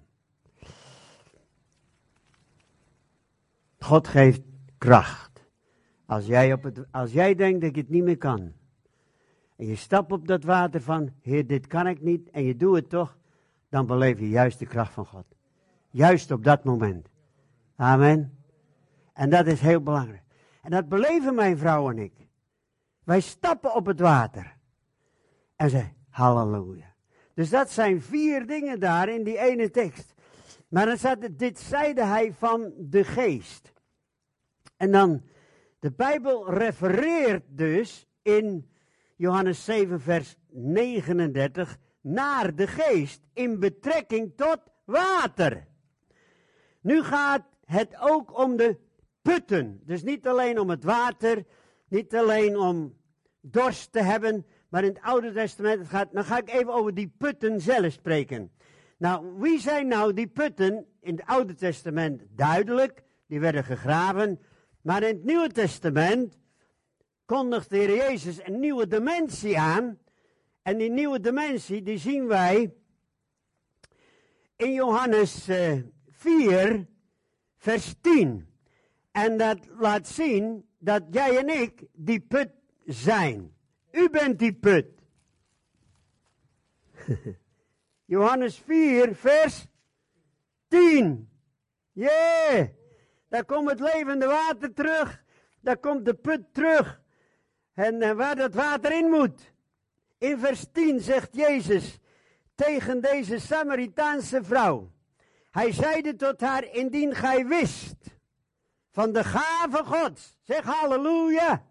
[3.78, 4.42] God geeft
[4.78, 5.46] kracht.
[6.06, 8.52] Als jij, op het, als jij denkt dat je het niet meer kan.
[9.56, 12.30] En je stapt op dat water van, Heer, dit kan ik niet.
[12.30, 13.16] En je doet het toch.
[13.68, 15.24] Dan beleef je juist de kracht van God.
[15.90, 17.08] Juist op dat moment.
[17.76, 18.43] Amen.
[19.14, 20.22] En dat is heel belangrijk.
[20.62, 22.12] En dat beleven mijn vrouw en ik.
[23.04, 24.56] Wij stappen op het water.
[25.56, 26.94] En ze, halleluja.
[27.34, 30.14] Dus dat zijn vier dingen daar in die ene tekst.
[30.68, 33.72] Maar dan staat dit zeide hij van de geest.
[34.76, 35.22] En dan,
[35.78, 38.70] de Bijbel refereert dus in
[39.16, 45.66] Johannes 7 vers 39 naar de geest in betrekking tot water.
[46.80, 48.78] Nu gaat het ook om de
[49.24, 49.80] putten.
[49.84, 51.44] Dus niet alleen om het water,
[51.88, 52.94] niet alleen om
[53.40, 56.12] dorst te hebben, maar in het Oude Testament gaat.
[56.12, 58.52] Dan ga ik even over die putten zelf spreken.
[58.98, 62.22] Nou, wie zijn nou die putten in het Oude Testament?
[62.28, 64.40] Duidelijk, die werden gegraven.
[64.82, 66.38] Maar in het Nieuwe Testament
[67.24, 69.98] kondigt de Heer Jezus een nieuwe dimensie aan.
[70.62, 72.74] En die nieuwe dimensie, die zien wij
[74.56, 76.80] in Johannes 4, eh,
[77.56, 78.53] vers 10.
[79.14, 82.48] En dat laat zien dat jij en ik die put
[82.84, 83.54] zijn.
[83.90, 84.86] U bent die put.
[88.14, 89.66] Johannes 4, vers
[90.68, 91.28] 10.
[91.92, 92.68] Yeah.
[93.28, 95.24] Daar komt het levende water terug.
[95.60, 97.02] Daar komt de put terug.
[97.74, 99.52] En uh, waar dat water in moet.
[100.18, 101.98] In vers 10 zegt Jezus
[102.54, 104.92] tegen deze Samaritaanse vrouw.
[105.50, 108.03] Hij zeide tot haar, indien gij wist
[108.94, 110.36] van de gave Gods.
[110.42, 111.64] Zeg halleluja.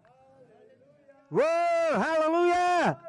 [1.28, 3.00] Wow, halleluja.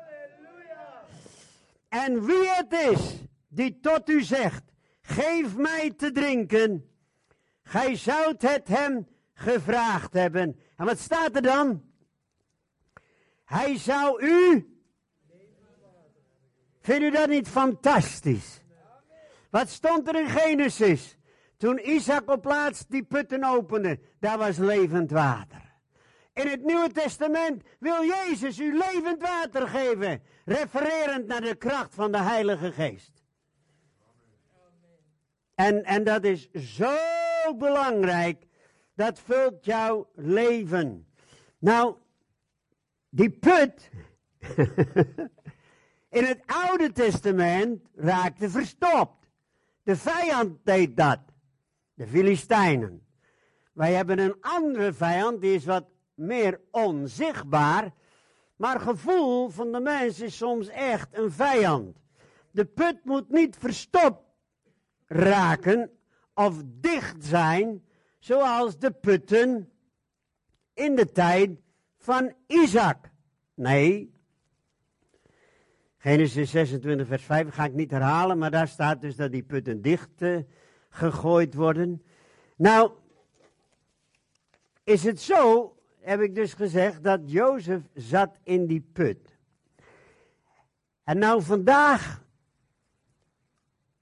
[1.89, 3.15] En wie het is
[3.47, 4.63] die tot u zegt,
[5.01, 6.89] geef mij te drinken.
[7.63, 10.60] Gij zoudt het hem gevraagd hebben.
[10.75, 11.84] En wat staat er dan?
[13.45, 14.69] Hij zou u.
[16.82, 18.62] Vindt u dat niet fantastisch?
[19.49, 21.17] Wat stond er in Genesis?
[21.58, 25.74] Toen Isaac op plaats die putten opende, daar was levend water.
[26.34, 32.12] In het Nieuwe Testament wil Jezus u levend water geven, refererend naar de kracht van
[32.12, 33.24] de Heilige Geest.
[35.56, 36.96] En, en dat is zo
[37.58, 38.48] belangrijk,
[38.96, 41.08] dat vult jouw leven.
[41.58, 41.96] Nou,
[43.10, 43.89] die put
[46.18, 49.30] in het Oude Testament raakte verstopt.
[49.84, 51.20] De vijand deed dat.
[51.96, 53.06] De Filistijnen.
[53.74, 57.94] Wij hebben een andere vijand, die is wat meer onzichtbaar.
[58.56, 61.98] Maar gevoel van de mens is soms echt een vijand.
[62.52, 64.24] De put moet niet verstopt
[65.06, 65.92] raken
[66.34, 67.84] of dicht zijn,
[68.20, 69.70] zoals de putten
[70.74, 71.50] in de tijd
[71.98, 73.12] van Isaac.
[73.54, 74.14] Nee.
[75.98, 79.82] Genesis 26, vers 5 ga ik niet herhalen, maar daar staat dus dat die putten
[79.82, 80.40] dicht uh,
[80.96, 82.04] gegooid worden.
[82.56, 82.92] Nou,
[84.84, 89.38] is het zo, heb ik dus gezegd, dat Jozef zat in die put.
[91.04, 92.24] En nou vandaag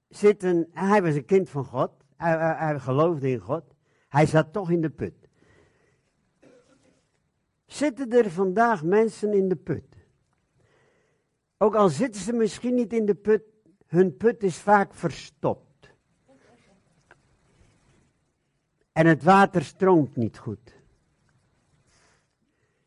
[0.08, 3.64] zit een, hij was een kind van God, hij, hij, hij geloofde in God,
[4.08, 5.14] hij zat toch in de put.
[7.66, 9.96] Zitten er vandaag mensen in de put?
[11.58, 13.42] Ook al zitten ze misschien niet in de put,
[13.86, 15.73] hun put is vaak verstopt.
[18.94, 20.74] En het water stroomt niet goed.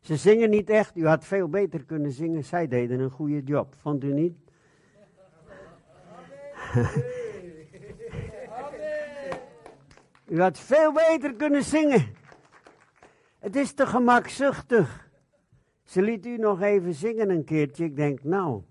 [0.00, 3.74] Ze zingen niet echt, u had veel beter kunnen zingen, zij deden een goede job,
[3.78, 4.36] vond u niet?
[10.28, 12.06] u had veel beter kunnen zingen.
[13.38, 15.08] Het is te gemakzuchtig.
[15.84, 17.84] Ze liet u nog even zingen een keertje.
[17.84, 18.62] Ik denk, nou.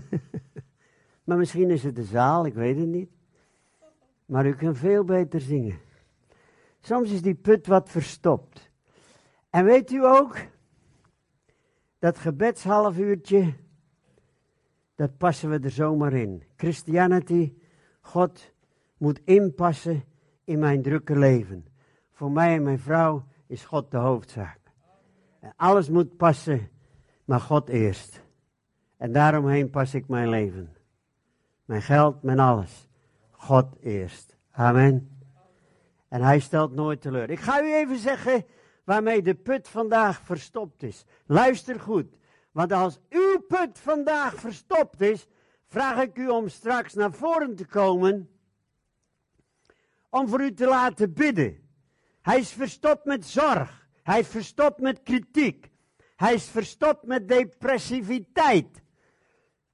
[1.24, 3.10] maar misschien is het de zaal, ik weet het niet.
[4.26, 5.84] Maar u kunt veel beter zingen.
[6.86, 8.70] Soms is die put wat verstopt.
[9.50, 10.36] En weet u ook,
[11.98, 13.54] dat gebedshalfuurtje,
[14.94, 16.42] dat passen we er zomaar in.
[16.56, 17.54] Christianity,
[18.00, 18.52] God
[18.96, 20.04] moet inpassen
[20.44, 21.66] in mijn drukke leven.
[22.12, 24.60] Voor mij en mijn vrouw is God de hoofdzaak.
[25.40, 26.68] En alles moet passen,
[27.24, 28.22] maar God eerst.
[28.96, 30.76] En daaromheen pas ik mijn leven.
[31.64, 32.88] Mijn geld, mijn alles.
[33.30, 34.36] God eerst.
[34.50, 35.15] Amen.
[36.08, 37.30] En hij stelt nooit teleur.
[37.30, 38.44] Ik ga u even zeggen
[38.84, 41.04] waarmee de put vandaag verstopt is.
[41.26, 42.16] Luister goed.
[42.52, 45.26] Want als uw put vandaag verstopt is,
[45.66, 48.30] vraag ik u om straks naar voren te komen.
[50.10, 51.68] Om voor u te laten bidden.
[52.22, 53.88] Hij is verstopt met zorg.
[54.02, 55.70] Hij is verstopt met kritiek.
[56.16, 58.82] Hij is verstopt met depressiviteit.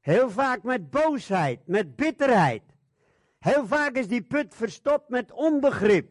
[0.01, 2.63] Heel vaak met boosheid, met bitterheid.
[3.39, 6.11] Heel vaak is die put verstopt met onbegrip.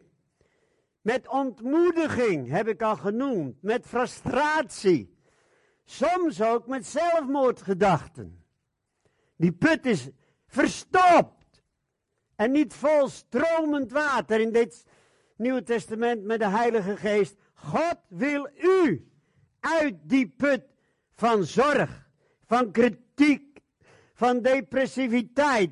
[1.02, 3.62] Met ontmoediging, heb ik al genoemd.
[3.62, 5.16] Met frustratie.
[5.84, 8.44] Soms ook met zelfmoordgedachten.
[9.36, 10.08] Die put is
[10.46, 11.62] verstopt.
[12.36, 14.84] En niet vol stromend water in dit
[15.36, 17.36] Nieuwe Testament met de Heilige Geest.
[17.54, 19.10] God wil u
[19.60, 20.62] uit die put
[21.10, 22.10] van zorg,
[22.46, 23.60] van kritiek,
[24.14, 25.70] van depressiviteit,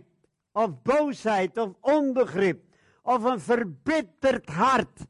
[0.53, 2.65] of boosheid, of onbegrip,
[3.03, 5.01] of een verbitterd hart.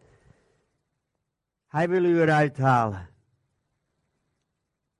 [1.71, 3.09] Hij wil u eruit halen.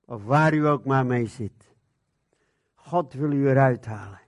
[0.05, 1.75] Of waar u ook maar mee zit.
[2.73, 4.19] God wil u eruit halen.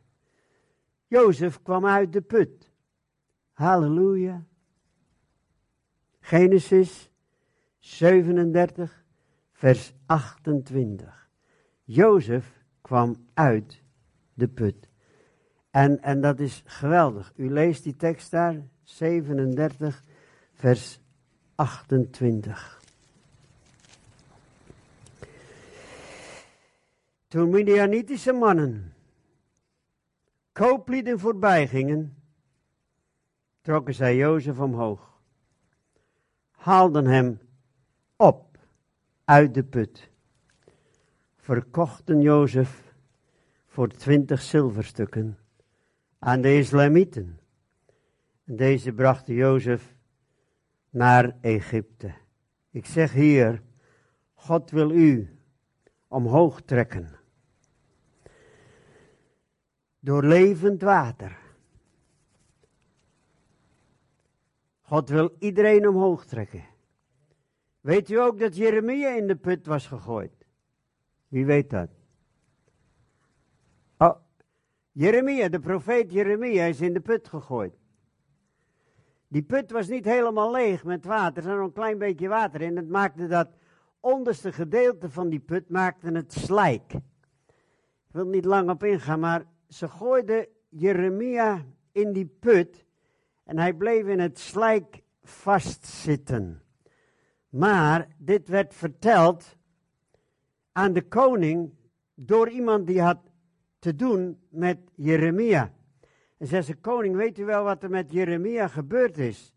[1.08, 2.72] Jozef kwam uit de put.
[3.52, 4.44] Halleluja.
[6.20, 7.12] Genesis
[7.80, 9.04] 37,
[9.52, 11.30] vers 28.
[11.84, 13.84] Jozef kwam uit
[14.34, 14.90] de put.
[15.70, 17.34] En, en dat is geweldig.
[17.36, 20.04] U leest die tekst daar, 37,
[20.54, 21.03] vers
[21.56, 22.82] 28.
[27.28, 28.94] Toen Midianitische mannen
[30.52, 32.18] kooplieden voorbij gingen,
[33.62, 35.12] trokken zij Jozef omhoog
[36.64, 37.40] haalden hem
[38.16, 38.58] op
[39.26, 40.10] uit de put,
[41.36, 42.94] verkochten Jozef
[43.68, 45.38] voor twintig zilverstukken
[46.20, 47.40] aan de Islamieten.
[48.46, 49.93] En deze brachten Jozef
[50.94, 52.14] naar Egypte.
[52.70, 53.62] Ik zeg hier,
[54.34, 55.38] God wil u
[56.08, 57.20] omhoog trekken.
[60.00, 61.38] Door levend water.
[64.82, 66.66] God wil iedereen omhoog trekken.
[67.82, 70.46] Weet u ook dat Jeremia in de put was gegooid?
[71.28, 71.90] Wie weet dat?
[73.98, 74.16] Oh,
[74.92, 77.83] Jeremia, de profeet Jeremia is in de put gegooid.
[79.34, 82.76] Die put was niet helemaal leeg met water, er zat een klein beetje water in.
[82.76, 83.48] Het maakte dat
[84.00, 86.94] onderste gedeelte van die put maakte het slijk.
[88.08, 92.86] Ik wil niet lang op ingaan, maar ze gooiden Jeremia in die put
[93.44, 96.62] en hij bleef in het slijk vastzitten.
[97.50, 99.58] Maar dit werd verteld
[100.72, 101.74] aan de koning
[102.14, 103.20] door iemand die had
[103.80, 105.74] te doen met Jeremia.
[106.44, 109.54] En zei ze, koning, weet u wel wat er met Jeremia gebeurd is?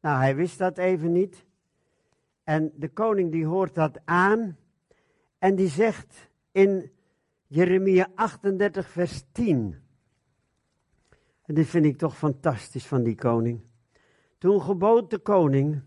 [0.00, 1.46] Nou, hij wist dat even niet.
[2.44, 4.56] En de koning die hoort dat aan.
[5.38, 6.90] En die zegt in
[7.46, 9.76] Jeremia 38, vers 10.
[11.42, 13.60] En dit vind ik toch fantastisch van die koning.
[14.38, 15.82] Toen gebood de koning,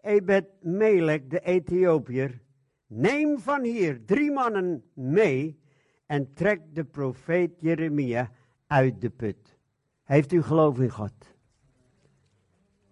[0.00, 2.40] Ebed Melek, de Ethiopiër,
[2.86, 5.60] neem van hier drie mannen mee
[6.06, 8.30] en trek de profeet Jeremia
[8.66, 9.58] uit de put.
[10.02, 11.34] Heeft u geloof in God?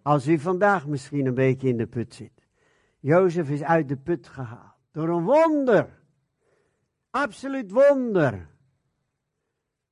[0.03, 2.47] Als u vandaag misschien een beetje in de put zit.
[2.99, 4.75] Jozef is uit de put gehaald.
[4.91, 6.03] Door een wonder.
[7.11, 8.49] Absoluut wonder.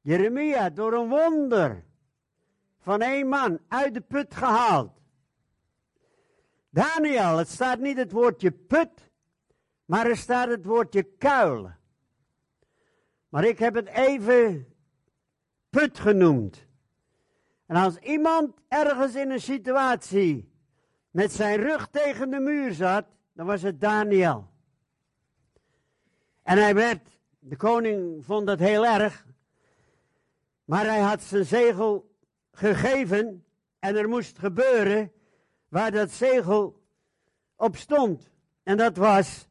[0.00, 1.84] Jeremia door een wonder.
[2.78, 5.00] Van één man uit de put gehaald.
[6.70, 9.10] Daniel, het staat niet het woordje put.
[9.84, 11.70] Maar er staat het woordje kuil.
[13.28, 14.71] Maar ik heb het even
[15.72, 16.66] put genoemd.
[17.66, 20.52] En als iemand ergens in een situatie
[21.10, 24.48] met zijn rug tegen de muur zat, dan was het Daniel.
[26.42, 29.26] En hij werd, de koning vond dat heel erg,
[30.64, 32.14] maar hij had zijn zegel
[32.50, 33.44] gegeven
[33.78, 35.12] en er moest gebeuren
[35.68, 36.82] waar dat zegel
[37.56, 38.30] op stond.
[38.62, 39.48] En dat was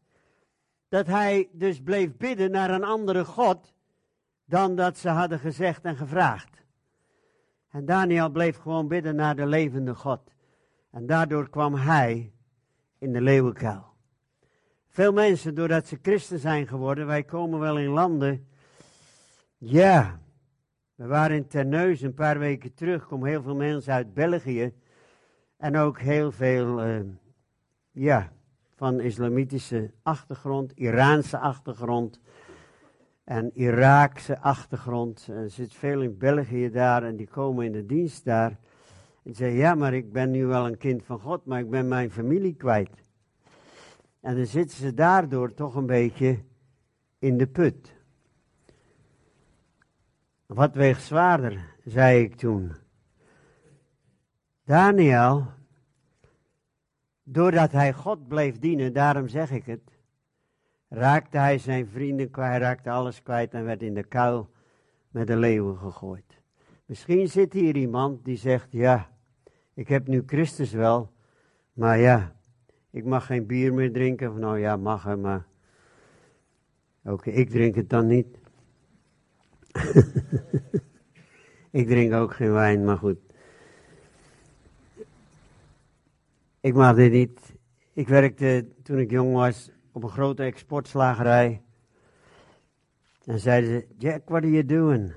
[0.90, 3.74] dat hij dus bleef bidden naar een andere God
[4.52, 6.64] dan dat ze hadden gezegd en gevraagd.
[7.70, 10.22] En Daniel bleef gewoon bidden naar de levende God.
[10.90, 12.32] En daardoor kwam hij
[12.98, 13.86] in de leeuwenkuil.
[14.88, 18.48] Veel mensen, doordat ze christen zijn geworden, wij komen wel in landen.
[19.58, 20.20] Ja,
[20.96, 24.74] we waren in Terneuzen een paar weken terug, komen heel veel mensen uit België.
[25.58, 27.02] En ook heel veel, uh,
[27.92, 28.32] ja,
[28.76, 32.20] van islamitische achtergrond, Iraanse achtergrond
[33.24, 35.28] en Iraakse achtergrond.
[35.28, 38.60] Er zit veel in België daar en die komen in de dienst daar.
[39.24, 41.88] En zeggen, ja, maar ik ben nu wel een kind van God, maar ik ben
[41.88, 43.04] mijn familie kwijt.
[44.22, 46.40] En dan zitten ze daardoor toch een beetje
[47.20, 47.94] in de put.
[50.46, 52.72] Wat weegt zwaarder, zei ik toen.
[54.64, 55.48] Daniel,
[57.24, 60.01] doordat hij God bleef dienen, daarom zeg ik het,
[60.92, 64.50] raakte hij zijn vrienden kwijt, raakte alles kwijt en werd in de kuil
[65.10, 66.40] met de leeuwen gegooid.
[66.86, 69.10] Misschien zit hier iemand die zegt, ja,
[69.74, 71.12] ik heb nu Christus wel,
[71.74, 72.36] maar ja,
[72.90, 74.30] ik mag geen bier meer drinken.
[74.30, 75.46] Of nou ja, mag hè, maar
[77.04, 78.38] oké, ik drink het dan niet.
[81.80, 83.20] ik drink ook geen wijn, maar goed.
[86.60, 87.40] Ik mag dit niet.
[87.94, 91.62] Ik werkte toen ik jong was op een grote exportslagerij.
[93.26, 95.14] En zeiden ze, Jack, what are you doing?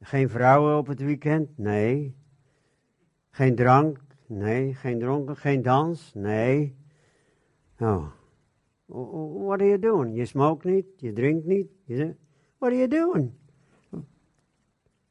[0.00, 1.58] Geen vrouwen op het weekend?
[1.58, 2.16] Nee.
[3.30, 4.00] Geen drank?
[4.26, 4.74] Nee.
[4.74, 5.36] Geen dronken?
[5.36, 6.14] Geen dans?
[6.14, 6.76] Nee.
[7.78, 8.06] Oh.
[8.86, 10.16] What are you doing?
[10.16, 10.86] Je smoke niet?
[10.96, 11.70] Je drinkt niet?
[11.84, 12.14] Je,
[12.58, 13.32] what are you doing?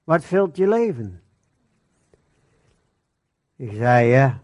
[0.04, 1.22] Wat vult je leven?
[3.56, 4.42] Ik zei, ja,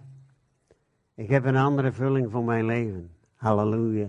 [1.16, 3.12] ik heb een andere vulling voor mijn leven.
[3.42, 4.08] Halleluja.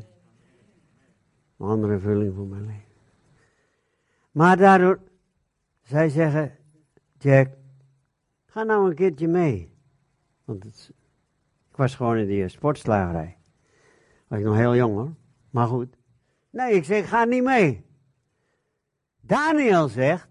[1.56, 2.92] Een andere vulling voor mijn leven.
[4.30, 5.00] Maar daardoor,
[5.82, 6.56] zij zeggen,
[7.18, 7.48] Jack,
[8.46, 9.76] ga nou een keertje mee.
[10.44, 10.92] Want het,
[11.70, 13.36] ik was gewoon in die sportslagerij.
[14.26, 15.14] Was ik nog heel jong hoor.
[15.50, 15.96] Maar goed.
[16.50, 17.84] Nee, ik zeg, ga niet mee.
[19.20, 20.28] Daniel zegt,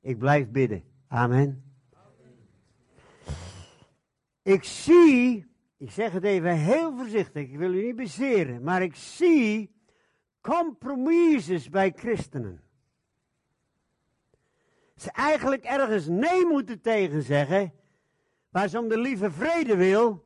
[0.00, 0.82] ik blijf bidden.
[1.08, 1.64] Amen.
[4.42, 5.53] Ik zie
[5.84, 9.74] ik zeg het even heel voorzichtig, ik wil u niet bezeren, maar ik zie
[10.40, 12.60] compromises bij christenen.
[14.96, 17.72] Ze eigenlijk ergens nee moeten tegen zeggen,
[18.48, 20.24] waar ze om de lieve vrede wil.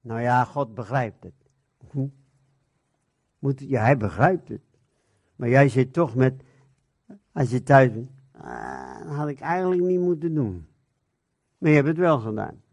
[0.00, 1.50] Nou ja, God begrijpt het.
[3.38, 4.62] Moet, hij begrijpt het.
[5.36, 6.42] Maar jij zit toch met,
[7.32, 10.68] als je thuis bent, ah, dat had ik eigenlijk niet moeten doen.
[11.58, 12.63] Maar je hebt het wel gedaan.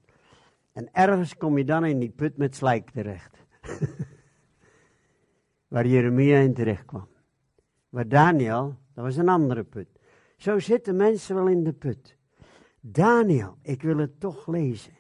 [0.72, 3.38] En ergens kom je dan in die put met slijk terecht.
[5.68, 7.08] Waar Jeremia in terecht kwam.
[7.90, 9.88] Waar Daniel, dat was een andere put.
[10.38, 12.18] Zo zitten mensen wel in de put.
[12.80, 14.94] Daniel, ik wil het toch lezen.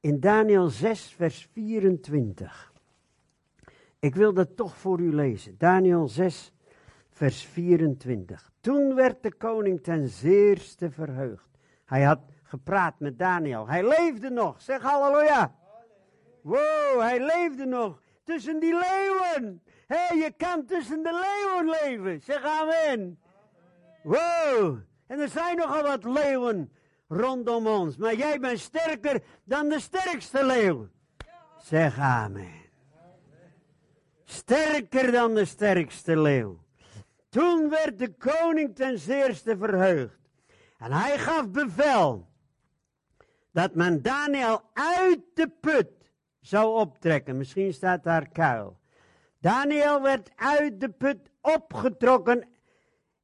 [0.00, 2.72] In Daniel 6, vers 24.
[3.98, 5.54] Ik wil dat toch voor u lezen.
[5.58, 6.52] Daniel 6,
[7.10, 8.52] vers 24.
[8.60, 11.48] Toen werd de koning ten zeerste verheugd.
[11.84, 13.68] Hij had gepraat met Daniel.
[13.68, 14.62] Hij leefde nog.
[14.62, 15.54] Zeg halleluja.
[16.42, 18.00] Wow, hij leefde nog.
[18.24, 19.62] Tussen die leeuwen.
[19.86, 22.20] Hé, hey, je kan tussen de leeuwen leven.
[22.22, 23.18] Zeg amen.
[24.02, 24.78] Wow.
[25.06, 26.72] En er zijn nogal wat leeuwen
[27.08, 27.96] rondom ons.
[27.96, 30.88] Maar jij bent sterker dan de sterkste leeuw.
[31.58, 32.66] Zeg amen.
[34.24, 36.58] sterker dan de sterkste leeuw.
[37.28, 40.18] Toen werd de koning ten zeerste verheugd.
[40.78, 42.27] En hij gaf bevel
[43.58, 45.90] dat men Daniel uit de put
[46.40, 47.36] zou optrekken.
[47.36, 48.78] Misschien staat daar kuil.
[49.40, 52.48] Daniel werd uit de put opgetrokken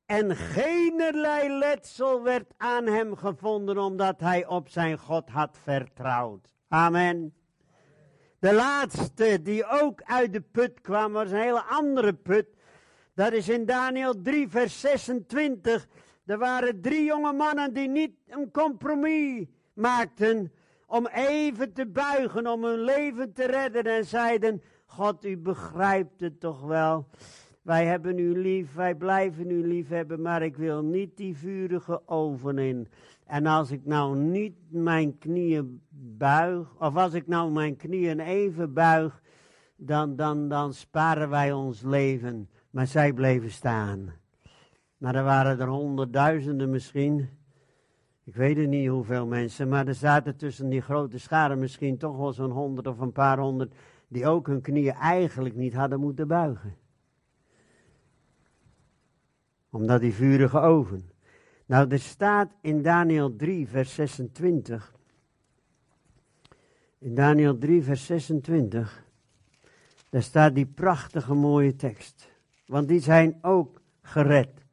[0.07, 6.49] en geenerlei letsel werd aan hem gevonden omdat hij op zijn God had vertrouwd.
[6.69, 7.35] Amen.
[8.39, 12.47] De laatste die ook uit de put kwam was een hele andere put.
[13.15, 15.87] Dat is in Daniel 3 vers 26.
[16.27, 20.53] Er waren drie jonge mannen die niet een compromis maakten
[20.87, 26.41] om even te buigen, om hun leven te redden en zeiden, God, u begrijpt het
[26.41, 27.07] toch wel.
[27.63, 32.09] Wij hebben u lief, wij blijven u lief hebben, maar ik wil niet die vurige
[32.09, 32.89] oven in.
[33.27, 35.83] En als ik nou niet mijn knieën
[36.19, 39.23] buig, of als ik nou mijn knieën even buig,
[39.77, 42.49] dan, dan, dan sparen wij ons leven.
[42.71, 44.13] Maar zij bleven staan.
[44.97, 47.29] Maar er waren er honderdduizenden misschien.
[48.25, 52.17] Ik weet het niet hoeveel mensen, maar er zaten tussen die grote scharen misschien toch
[52.17, 53.75] wel zo'n honderd of een paar honderd,
[54.09, 56.77] die ook hun knieën eigenlijk niet hadden moeten buigen.
[59.71, 61.11] Omdat die vurige oven.
[61.67, 64.95] Nou, er staat in Daniel 3, vers 26.
[66.99, 69.05] In Daniel 3, vers 26.
[70.09, 72.29] Daar staat die prachtige mooie tekst.
[72.67, 74.65] Want die zijn ook gered.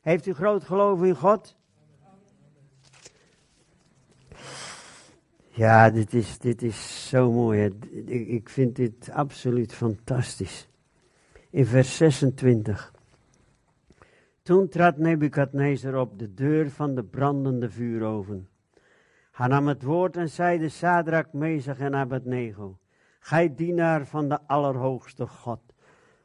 [0.00, 1.56] Heeft u groot geloof in God?
[5.56, 7.70] Ja, dit is, dit is zo mooi.
[8.26, 10.68] Ik vind dit absoluut fantastisch.
[11.50, 12.92] In vers 26.
[14.42, 18.48] Toen trad Nebukadnezar op de deur van de brandende vuuroven.
[19.32, 22.78] Hij nam het woord en zeide Sadrak, Mezach en Abednego.
[23.18, 25.60] Gij dienaar van de Allerhoogste God.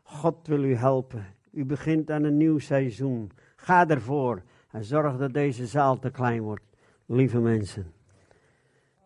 [0.03, 1.25] God wil u helpen.
[1.51, 3.31] U begint aan een nieuw seizoen.
[3.55, 6.65] Ga ervoor en zorg dat deze zaal te klein wordt.
[7.05, 7.98] Lieve mensen.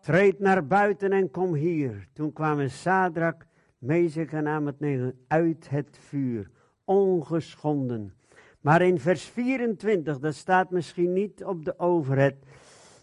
[0.04, 2.08] Treed naar buiten en kom hier.
[2.12, 3.46] Toen kwamen Sadrak,
[3.78, 6.50] Mezek en Abednego uit het vuur,
[6.84, 8.14] ongeschonden.
[8.60, 12.34] Maar in vers 24, dat staat misschien niet op de overheid,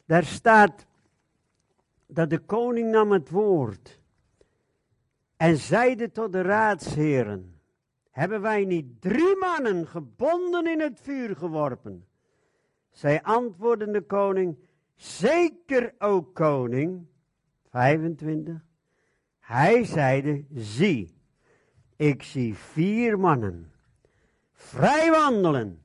[0.06, 0.86] daar staat
[2.08, 4.00] dat de koning nam het woord
[5.38, 7.60] en zeide tot de raadsheren,
[8.10, 12.06] hebben wij niet drie mannen gebonden in het vuur geworpen?
[12.92, 14.58] Zij antwoordden de koning,
[15.04, 17.06] zeker ook koning,
[17.70, 18.56] 25.
[19.40, 21.16] Hij zeide, zie,
[21.96, 23.72] ik zie vier mannen
[24.62, 25.84] vrij wandelen,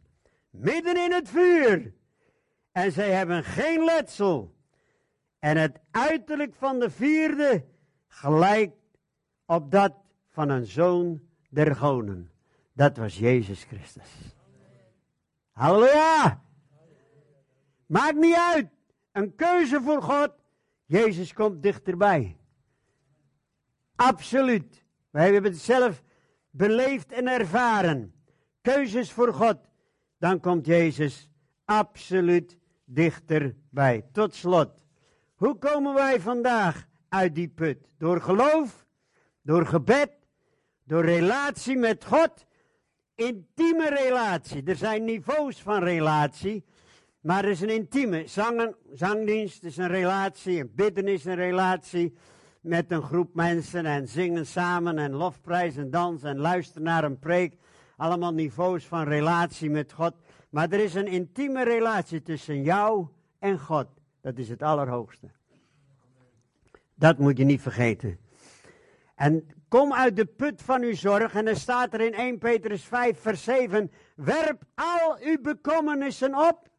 [0.51, 1.93] midden in het vuur.
[2.73, 4.55] En zij hebben geen letsel.
[5.39, 7.65] En het uiterlijk van de vierde
[8.09, 8.77] gelijkt
[9.47, 9.93] op dat
[10.29, 12.31] van een zoon der gonen.
[12.73, 14.37] Dat was Jezus Christus.
[15.51, 16.43] Halleluja!
[17.87, 18.69] Maakt niet uit.
[19.17, 20.31] Een keuze voor God.
[20.85, 22.37] Jezus komt dichterbij.
[23.95, 24.85] Absoluut.
[25.11, 26.03] Wij hebben het zelf
[26.51, 28.15] beleefd en ervaren
[28.63, 29.57] keuzes voor God,
[30.19, 31.31] dan komt Jezus
[31.65, 34.05] absoluut dichterbij.
[34.13, 34.85] Tot slot,
[35.35, 37.89] hoe komen wij vandaag uit die put?
[37.99, 38.87] Door geloof,
[39.43, 40.13] door gebed,
[40.85, 42.47] door relatie met God,
[43.15, 44.63] intieme relatie.
[44.65, 46.65] Er zijn niveaus van relatie,
[47.27, 48.27] maar er is een intieme.
[48.27, 52.17] Zangen, zangdienst is een relatie, bidden is een relatie
[52.61, 57.19] met een groep mensen en zingen samen en lofprijs en dans en luisteren naar een
[57.19, 57.57] preek
[57.97, 60.13] allemaal niveaus van relatie met God.
[60.51, 63.07] Maar er is een intieme relatie tussen jou
[63.39, 63.87] en God.
[64.21, 65.31] Dat is het allerhoogste.
[66.95, 68.19] Dat moet je niet vergeten.
[69.15, 71.35] En kom uit de put van uw zorg.
[71.35, 73.91] En er staat er in 1 Petrus 5, vers 7.
[74.15, 76.75] Werp al uw bekommernissen op.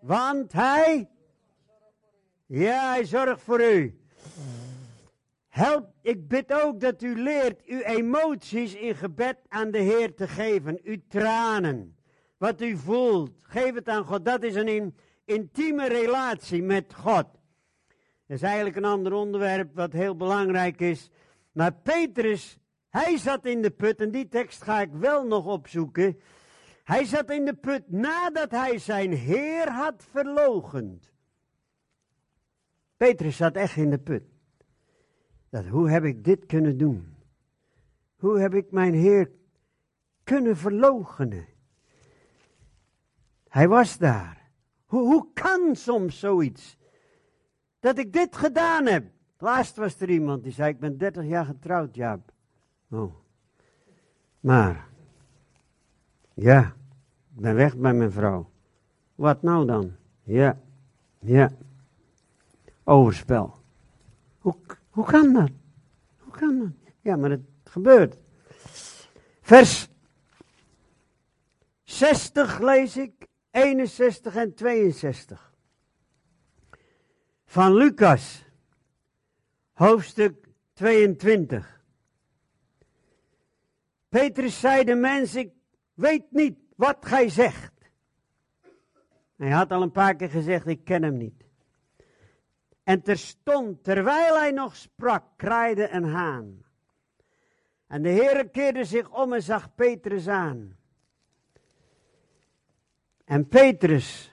[0.00, 1.08] Want hij.
[2.46, 4.00] Ja, hij zorgt voor u.
[5.48, 10.28] Help, ik bid ook dat u leert uw emoties in gebed aan de Heer te
[10.28, 10.80] geven.
[10.82, 11.96] Uw tranen,
[12.36, 14.24] wat u voelt, geef het aan God.
[14.24, 17.26] Dat is een intieme relatie met God.
[18.26, 21.10] Dat is eigenlijk een ander onderwerp wat heel belangrijk is.
[21.52, 26.20] Maar Petrus, hij zat in de put, en die tekst ga ik wel nog opzoeken.
[26.88, 31.12] Hij zat in de put nadat hij zijn Heer had verlogend.
[32.96, 34.22] Petrus zat echt in de put.
[35.48, 37.16] Dat, hoe heb ik dit kunnen doen?
[38.16, 39.30] Hoe heb ik mijn Heer
[40.24, 41.46] kunnen verloochenen?
[43.48, 44.50] Hij was daar.
[44.84, 46.76] Hoe, hoe kan soms zoiets?
[47.80, 49.06] Dat ik dit gedaan heb.
[49.38, 52.32] Laatst was er iemand die zei, ik ben 30 jaar getrouwd, Jaap.
[52.90, 53.14] Oh.
[54.40, 54.88] Maar,
[56.34, 56.76] ja,
[57.38, 58.50] ik ben weg bij mijn vrouw.
[59.14, 59.96] Wat nou dan?
[60.22, 60.60] Ja,
[61.18, 61.52] ja.
[62.84, 63.54] Overspel.
[64.38, 64.54] Hoe,
[64.90, 65.50] hoe kan dat?
[66.18, 66.92] Hoe kan dat?
[67.00, 68.18] Ja, maar het gebeurt.
[69.40, 69.88] Vers
[71.82, 75.54] 60 lees ik, 61 en 62.
[77.44, 78.44] Van Lucas,
[79.72, 81.82] hoofdstuk 22.
[84.08, 85.52] Petrus zei de mens, ik
[85.94, 87.72] weet niet wat gij zegt.
[89.36, 91.44] Hij had al een paar keer gezegd, ik ken hem niet.
[92.82, 96.64] En terstond, terwijl hij nog sprak, kraaide een haan.
[97.86, 100.76] En de Heere keerde zich om en zag Petrus aan.
[103.24, 104.32] En Petrus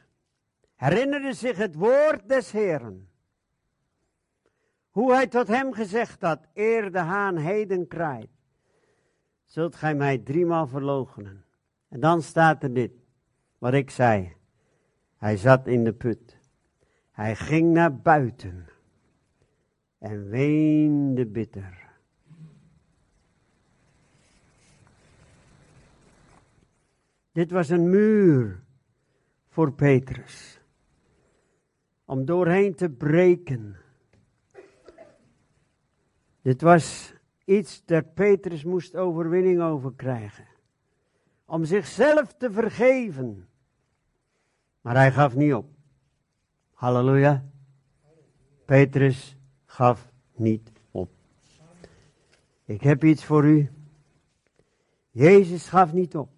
[0.76, 3.10] herinnerde zich het woord des Heeren.
[4.90, 8.30] Hoe hij tot hem gezegd had, eer de haan heden kraait,
[9.44, 11.45] zult gij mij driemaal verloochenen.
[11.96, 12.92] En dan staat er dit,
[13.58, 14.34] wat ik zei.
[15.18, 16.38] Hij zat in de put.
[17.12, 18.68] Hij ging naar buiten
[19.98, 21.90] en weende bitter.
[27.32, 28.64] Dit was een muur
[29.48, 30.62] voor Petrus.
[32.06, 33.76] Om doorheen te breken.
[36.42, 37.14] Dit was
[37.46, 40.54] iets dat Petrus moest overwinning over krijgen.
[41.46, 43.48] Om zichzelf te vergeven.
[44.82, 45.70] Maar hij gaf niet op.
[46.74, 47.46] Halleluja.
[48.66, 51.10] Petrus gaf niet op.
[52.66, 53.72] Ik heb iets voor u.
[55.10, 56.30] Jezus gaf niet op.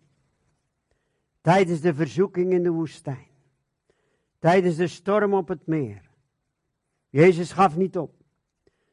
[1.41, 3.27] Tijdens de verzoeking in de woestijn.
[4.39, 6.09] Tijdens de storm op het meer.
[7.09, 8.13] Jezus gaf niet op.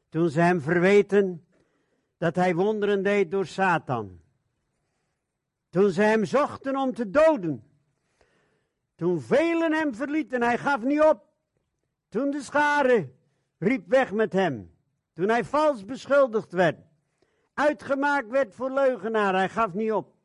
[0.09, 1.45] Toen ze hem verweten
[2.17, 4.19] dat hij wonderen deed door Satan.
[5.75, 7.63] Toen ze hem zochten om te doden.
[8.95, 11.29] Toen velen hem verlieten, hij gaf niet op.
[12.09, 13.11] Toen de schare
[13.57, 14.75] riep weg met hem.
[15.13, 16.77] Toen hij vals beschuldigd werd.
[17.53, 20.15] Uitgemaakt werd voor leugenaar, hij gaf niet op.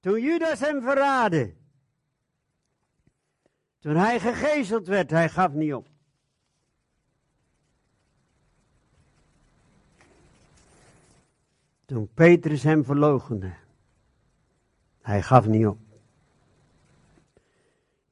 [0.00, 1.54] Toen Judas hem verraadde.
[3.78, 5.88] Toen hij gegezeld werd, hij gaf niet op.
[11.84, 13.64] Toen Petrus hem verloochende,
[15.06, 15.78] hij gaf niet op.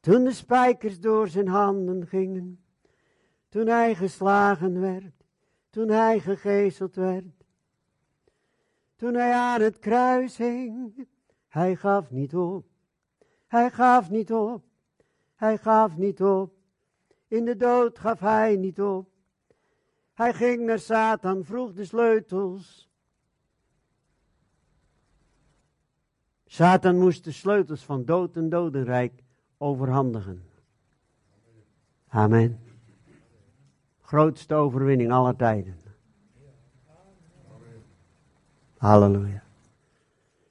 [0.00, 2.64] Toen de spijkers door zijn handen gingen,
[3.48, 5.12] toen hij geslagen werd,
[5.70, 7.44] toen hij gegezeld werd,
[8.96, 11.06] toen hij aan het kruis hing,
[11.48, 12.66] hij gaf niet op.
[13.46, 14.64] Hij gaf niet op.
[15.34, 16.52] Hij gaf niet op.
[17.28, 19.08] In de dood gaf hij niet op.
[20.12, 22.90] Hij ging naar Satan, vroeg de sleutels.
[26.54, 29.22] Satan moest de sleutels van dood en dodenrijk
[29.58, 30.42] overhandigen.
[32.08, 32.60] Amen.
[34.00, 35.76] Grootste overwinning aller tijden.
[38.76, 39.42] Halleluja.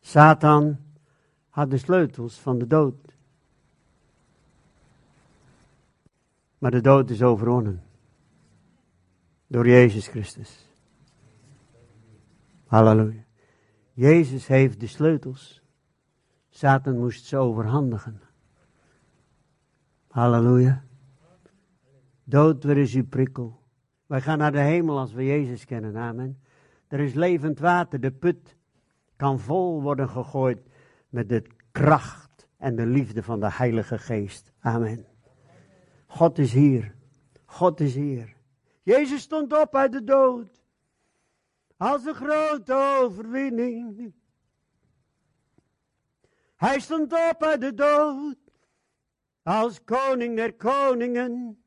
[0.01, 0.77] Satan
[1.49, 3.15] had de sleutels van de dood.
[6.57, 7.83] Maar de dood is overwonnen.
[9.47, 10.65] Door Jezus Christus.
[12.65, 13.23] Halleluja.
[13.93, 15.62] Jezus heeft de sleutels.
[16.55, 18.21] Satan moest ze overhandigen.
[20.07, 20.83] Halleluja.
[22.23, 23.59] Dood, waar is uw prikkel?
[24.05, 25.95] Wij gaan naar de hemel als we Jezus kennen.
[25.95, 26.39] Amen.
[26.87, 27.99] Er is levend water.
[27.99, 28.57] De put
[29.15, 30.59] kan vol worden gegooid
[31.09, 34.53] met de kracht en de liefde van de Heilige Geest.
[34.59, 35.05] Amen.
[36.07, 36.95] God is hier.
[37.45, 38.35] God is hier.
[38.81, 40.63] Jezus stond op uit de dood.
[41.77, 44.13] Als een grote overwinning.
[46.63, 48.37] Hij stond op uit de dood.
[49.41, 51.63] Als koning der koningen.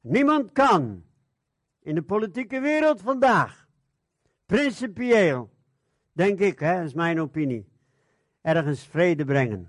[0.00, 1.04] Niemand kan
[1.82, 3.68] in de politieke wereld vandaag,
[4.46, 5.50] principieel,
[6.12, 7.68] denk ik, hè, is mijn opinie,
[8.40, 9.68] ergens vrede brengen.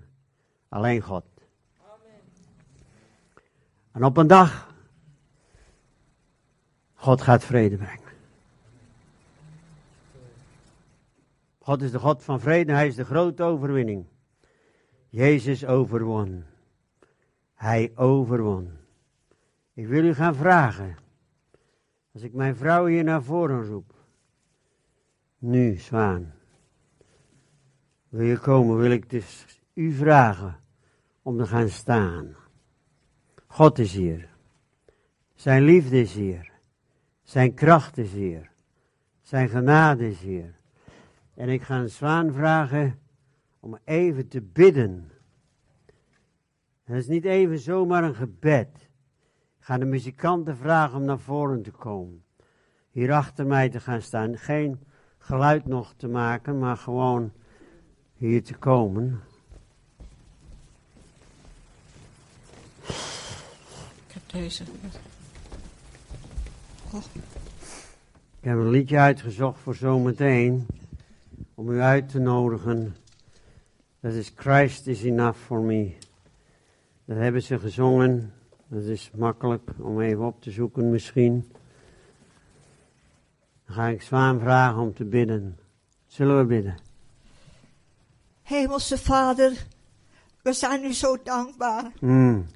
[0.68, 1.24] Alleen God.
[1.80, 2.20] Amen.
[3.92, 4.74] En op een dag,
[6.94, 8.07] God gaat vrede brengen.
[11.68, 14.06] God is de God van vrede, hij is de grote overwinning.
[15.08, 16.44] Jezus overwon.
[17.54, 18.70] Hij overwon.
[19.74, 20.96] Ik wil u gaan vragen.
[22.12, 23.94] Als ik mijn vrouw hier naar voren roep.
[25.38, 26.32] Nu, zwaan.
[28.08, 30.60] Wil je komen, wil ik dus u vragen
[31.22, 32.36] om te gaan staan.
[33.46, 34.28] God is hier.
[35.34, 36.52] Zijn liefde is hier.
[37.22, 38.50] Zijn kracht is hier.
[39.22, 40.57] Zijn genade is hier.
[41.38, 42.98] En ik ga een zwaan vragen
[43.60, 45.10] om even te bidden.
[46.84, 48.68] Dat is niet even zomaar een gebed.
[49.58, 52.24] Ik ga de muzikanten vragen om naar voren te komen.
[52.90, 54.38] Hier achter mij te gaan staan.
[54.38, 54.80] Geen
[55.18, 57.32] geluid nog te maken, maar gewoon
[58.14, 59.20] hier te komen.
[64.06, 64.64] Ik heb deze.
[66.92, 67.02] Oh,
[68.40, 70.66] Ik heb een liedje uitgezocht voor zometeen.
[71.58, 72.96] Om u uit te nodigen.
[74.00, 75.96] Dat is Christ is enough for me.
[77.04, 78.32] Dat hebben ze gezongen.
[78.66, 81.52] Dat is makkelijk om even op te zoeken misschien.
[83.66, 85.58] Dan ga ik Zwaan vragen om te bidden.
[86.06, 86.76] Zullen we bidden?
[88.42, 89.66] Hemelse Vader,
[90.42, 91.92] we zijn u zo dankbaar.
[92.00, 92.46] Mm,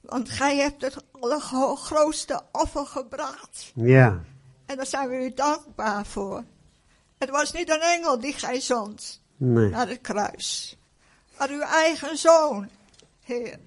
[0.00, 3.72] Want gij hebt het allergrootste offer gebracht.
[3.74, 4.20] ja,
[4.66, 6.44] En daar zijn we u dankbaar voor.
[7.22, 9.68] Het was niet een engel die gij zond nee.
[9.68, 10.78] naar het kruis.
[11.38, 12.68] Maar uw eigen zoon,
[13.24, 13.58] Heer.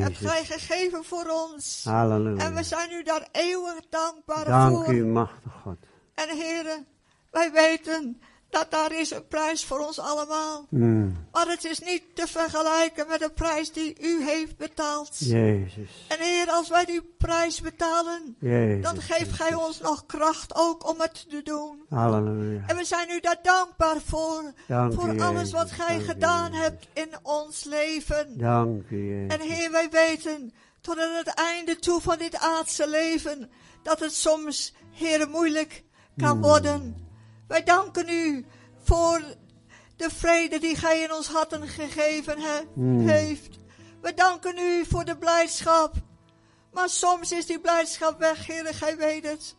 [0.00, 0.46] Hebt gij Jezus.
[0.46, 1.82] gegeven voor ons.
[1.84, 2.62] En we Halleluja.
[2.62, 4.94] zijn u daar eeuwig dankbaar Dank voor.
[4.94, 5.76] u, machtig God.
[6.14, 6.86] En heren,
[7.30, 8.20] wij weten
[8.50, 10.66] dat daar is een prijs voor ons allemaal.
[10.70, 15.08] Mm, Maar het is niet te vergelijken met de prijs die u heeft betaald.
[15.18, 16.04] Jezus.
[16.08, 18.82] En Heer, als wij die prijs betalen, Jezus.
[18.82, 21.82] dan geeft gij ons nog kracht ook om het te doen.
[21.88, 22.62] Halleluja.
[22.66, 24.52] En we zijn u daar dankbaar voor.
[24.68, 28.38] Dank voor u, alles wat gij u, gedaan hebt in ons leven.
[28.38, 29.38] Dank u, Jezus.
[29.38, 33.50] En Heer, wij weten tot aan het einde toe van dit aardse leven
[33.82, 35.84] dat het soms, Heer, moeilijk
[36.16, 36.42] kan Hmm.
[36.42, 37.05] worden.
[37.48, 38.46] Wij danken u
[38.82, 39.22] voor
[39.96, 43.08] de vrede die gij in ons harten gegeven he- Hmm.
[43.08, 43.58] heeft.
[44.00, 45.94] We danken u voor de blijdschap.
[46.72, 49.56] Maar soms is die blijdschap weg, Heer, gij weet het.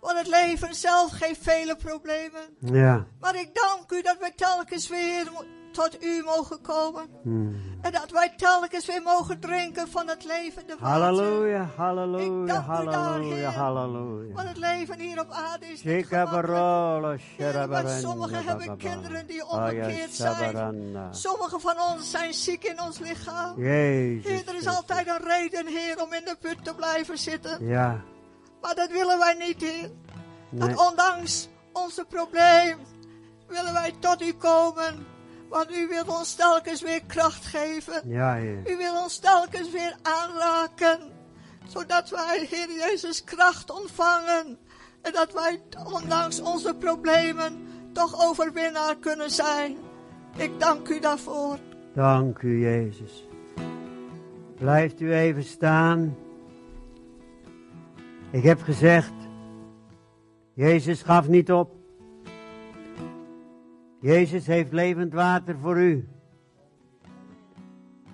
[0.00, 2.56] Want het leven zelf geeft vele problemen.
[2.60, 3.06] Ja.
[3.20, 5.30] Maar ik dank u dat wij telkens weer
[5.78, 7.06] tot u mogen komen.
[7.22, 7.56] Mm.
[7.82, 11.02] En dat wij telkens weer mogen drinken van het levende water.
[11.02, 14.34] Halleluja, halleluja, halleluja, halleluja.
[14.34, 17.22] Want het leven hier op aarde is niet gemakkelijk.
[18.00, 20.76] Sommigen hebben kinderen die omgekeerd zijn.
[21.10, 23.62] Sommigen van ons zijn ziek in ons lichaam.
[23.62, 24.46] Jezus.
[24.46, 27.66] Er is altijd een reden, Heer, om in de put te blijven zitten.
[27.66, 28.00] Ja,
[28.60, 29.90] Maar dat willen wij niet, Heer.
[30.50, 30.68] nee.
[30.68, 32.78] Dat ondanks onze probleem
[33.48, 35.16] willen wij tot u komen.
[35.48, 38.02] Want u wilt ons telkens weer kracht geven.
[38.04, 38.70] Ja, Heer.
[38.70, 40.98] U wil ons telkens weer aanraken.
[41.66, 44.58] Zodat wij, Heer Jezus, kracht ontvangen.
[45.02, 49.76] En dat wij, ondanks onze problemen, toch overwinnaar kunnen zijn.
[50.36, 51.58] Ik dank u daarvoor.
[51.94, 53.26] Dank u, Jezus.
[54.54, 56.16] Blijft u even staan.
[58.30, 59.12] Ik heb gezegd,
[60.54, 61.77] Jezus gaf niet op.
[64.00, 66.08] Jezus heeft levend water voor u.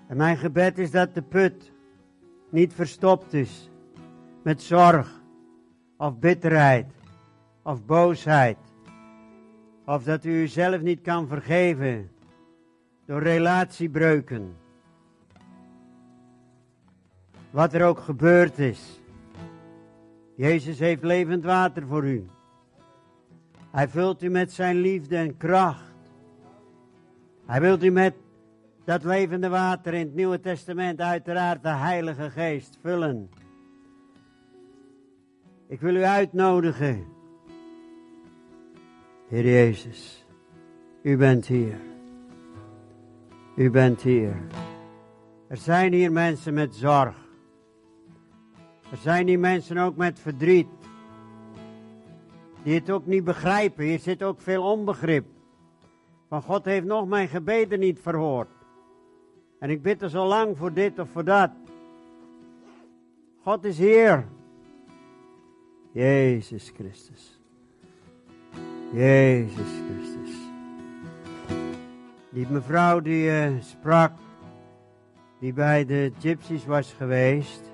[0.07, 1.72] En mijn gebed is dat de put
[2.51, 3.70] niet verstopt is
[4.43, 5.22] met zorg
[5.97, 6.87] of bitterheid
[7.62, 8.57] of boosheid.
[9.85, 12.11] Of dat u uzelf niet kan vergeven
[13.07, 14.57] door relatiebreuken.
[17.51, 19.01] Wat er ook gebeurd is.
[20.37, 22.28] Jezus heeft levend water voor u.
[23.75, 26.12] Hij vult u met zijn liefde en kracht.
[27.47, 28.14] Hij wilt u met
[28.85, 33.31] dat levende water in het Nieuwe Testament uiteraard de Heilige Geest vullen.
[35.66, 37.05] Ik wil u uitnodigen.
[39.29, 40.27] Heer Jezus,
[41.03, 41.81] u bent hier.
[43.57, 44.37] U bent hier.
[45.49, 47.16] Er zijn hier mensen met zorg.
[48.91, 50.84] Er zijn hier mensen ook met verdriet.
[52.65, 53.85] Die het ook niet begrijpen.
[53.85, 55.25] Hier zit ook veel onbegrip.
[56.29, 58.49] Van God heeft nog mijn gebeden niet verhoord.
[59.59, 61.51] En ik bid er zo lang voor dit of voor dat.
[63.43, 64.27] God is hier.
[65.93, 67.41] Jezus Christus.
[68.93, 70.35] Jezus Christus.
[72.31, 74.12] Die mevrouw die eh, sprak,
[75.39, 77.71] die bij de gypsies was geweest.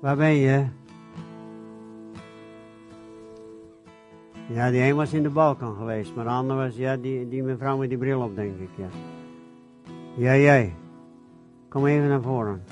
[0.00, 0.66] Waar ben je?
[4.52, 7.42] Ja, die een was in de Balkan geweest, maar de ander was, ja, die, die
[7.42, 8.88] mevrouw met die bril op, denk ik, ja.
[10.16, 10.74] Ja, jij.
[11.68, 12.62] Kom even naar voren.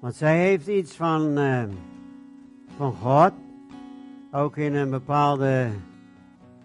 [0.00, 1.62] Want zij heeft iets van, eh,
[2.76, 3.32] van God.
[4.32, 5.68] Ook in een bepaalde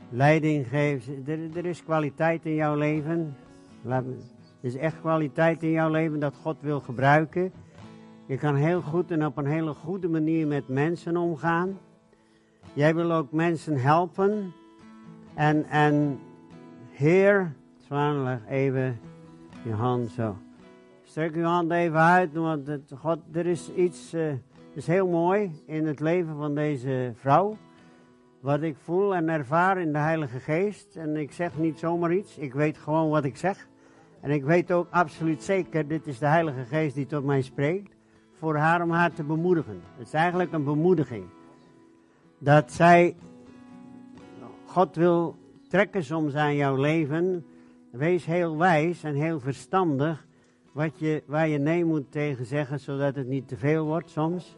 [0.09, 1.07] leiding geeft.
[1.55, 3.35] Er, is kwaliteit in jouw leven.
[3.85, 4.03] Er
[4.61, 7.51] is echt kwaliteit in jouw leven dat God wil gebruiken.
[8.25, 11.77] Je kan heel goed en op een hele goede manier met mensen omgaan.
[12.77, 14.53] Jij wil ook mensen helpen.
[15.33, 16.19] En, en
[16.91, 18.99] Heer, Zwan, leg even
[19.63, 20.37] je hand zo.
[21.03, 24.31] Strek uw hand even uit, want God, er is iets uh,
[24.73, 27.57] is heel mooi in het leven van deze vrouw.
[28.39, 30.95] Wat ik voel en ervaar in de Heilige Geest.
[30.95, 33.67] En ik zeg niet zomaar iets, ik weet gewoon wat ik zeg.
[34.21, 37.95] En ik weet ook absoluut zeker, dit is de Heilige Geest die tot mij spreekt.
[38.39, 39.81] Voor haar om haar te bemoedigen.
[39.97, 41.36] Het is eigenlijk een bemoediging.
[42.39, 43.15] Dat zij,
[44.65, 45.35] God wil
[45.67, 47.45] trekken soms aan jouw leven.
[47.91, 50.25] Wees heel wijs en heel verstandig
[50.71, 54.55] wat je, waar je nee moet tegen zeggen, zodat het niet te veel wordt soms.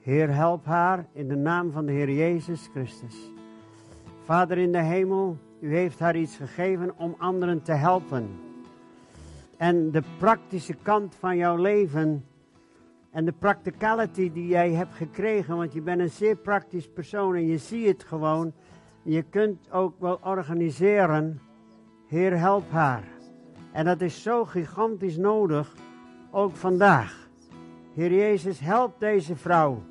[0.00, 3.30] Heer, help haar in de naam van de Heer Jezus Christus.
[4.24, 8.28] Vader in de hemel, u heeft haar iets gegeven om anderen te helpen.
[9.56, 12.24] En de praktische kant van jouw leven
[13.10, 17.46] en de practicality die jij hebt gekregen, want je bent een zeer praktisch persoon en
[17.46, 18.52] je ziet het gewoon.
[19.02, 21.40] Je kunt ook wel organiseren.
[22.06, 23.04] Heer, help haar.
[23.72, 25.74] En dat is zo gigantisch nodig,
[26.30, 27.28] ook vandaag.
[27.94, 29.82] Heer Jezus, help deze vrouw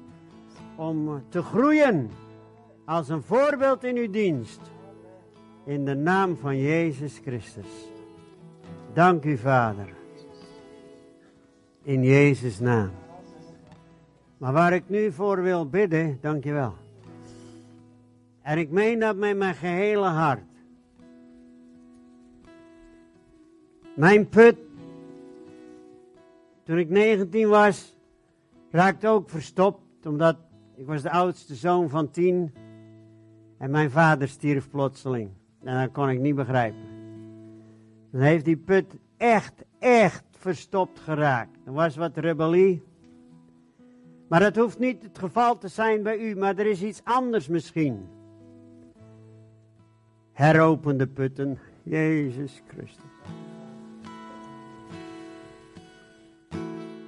[0.76, 2.10] om te groeien
[2.86, 4.62] als een voorbeeld in uw dienst.
[5.66, 7.92] In de naam van Jezus Christus.
[8.94, 9.94] Dank u, Vader.
[11.84, 12.99] In Jezus' naam.
[14.40, 16.74] Maar waar ik nu voor wil bidden, dank je wel.
[18.42, 20.44] En ik meen dat met mijn gehele hart.
[23.96, 24.56] Mijn put,
[26.64, 27.98] toen ik 19 was,
[28.72, 30.38] raakte ook verstopt, omdat
[30.76, 32.54] ik was de oudste zoon van tien
[33.58, 35.30] en mijn vader stierf plotseling.
[35.64, 36.88] En dat kon ik niet begrijpen.
[38.12, 41.58] Dan heeft die put echt, echt verstopt geraakt.
[41.66, 42.89] Er was wat rebellie.
[44.30, 47.48] Maar dat hoeft niet het geval te zijn bij u, maar er is iets anders
[47.48, 48.08] misschien.
[50.32, 53.04] Heropende putten, Jezus Christus.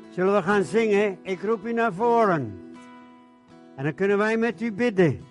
[0.10, 1.18] Zullen we gaan zingen?
[1.22, 2.74] Ik roep u naar voren.
[3.76, 5.24] En dan kunnen wij met u bidden.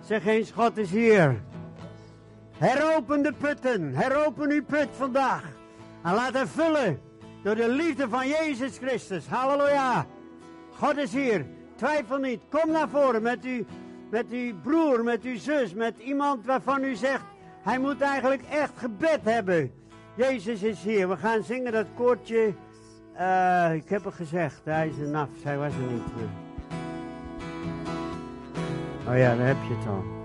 [0.00, 1.42] Zeg eens, God is hier.
[2.56, 3.94] Heropen de putten.
[3.94, 5.44] Heropen uw put vandaag.
[6.02, 7.00] En laat hem vullen
[7.42, 9.26] door de liefde van Jezus Christus.
[9.26, 10.06] Halleluja.
[10.78, 11.46] God is hier.
[11.76, 12.40] Twijfel niet.
[12.48, 13.66] Kom naar voren met, u,
[14.10, 17.24] met uw broer, met uw zus, met iemand waarvan u zegt...
[17.62, 19.72] Hij moet eigenlijk echt gebed hebben.
[20.14, 21.08] Jezus is hier.
[21.08, 22.54] We gaan zingen dat koortje...
[23.20, 26.02] Uh, ik heb het gezegd, hij is er naf, hij was er niet.
[29.08, 30.17] Oh ja, daar heb je het al.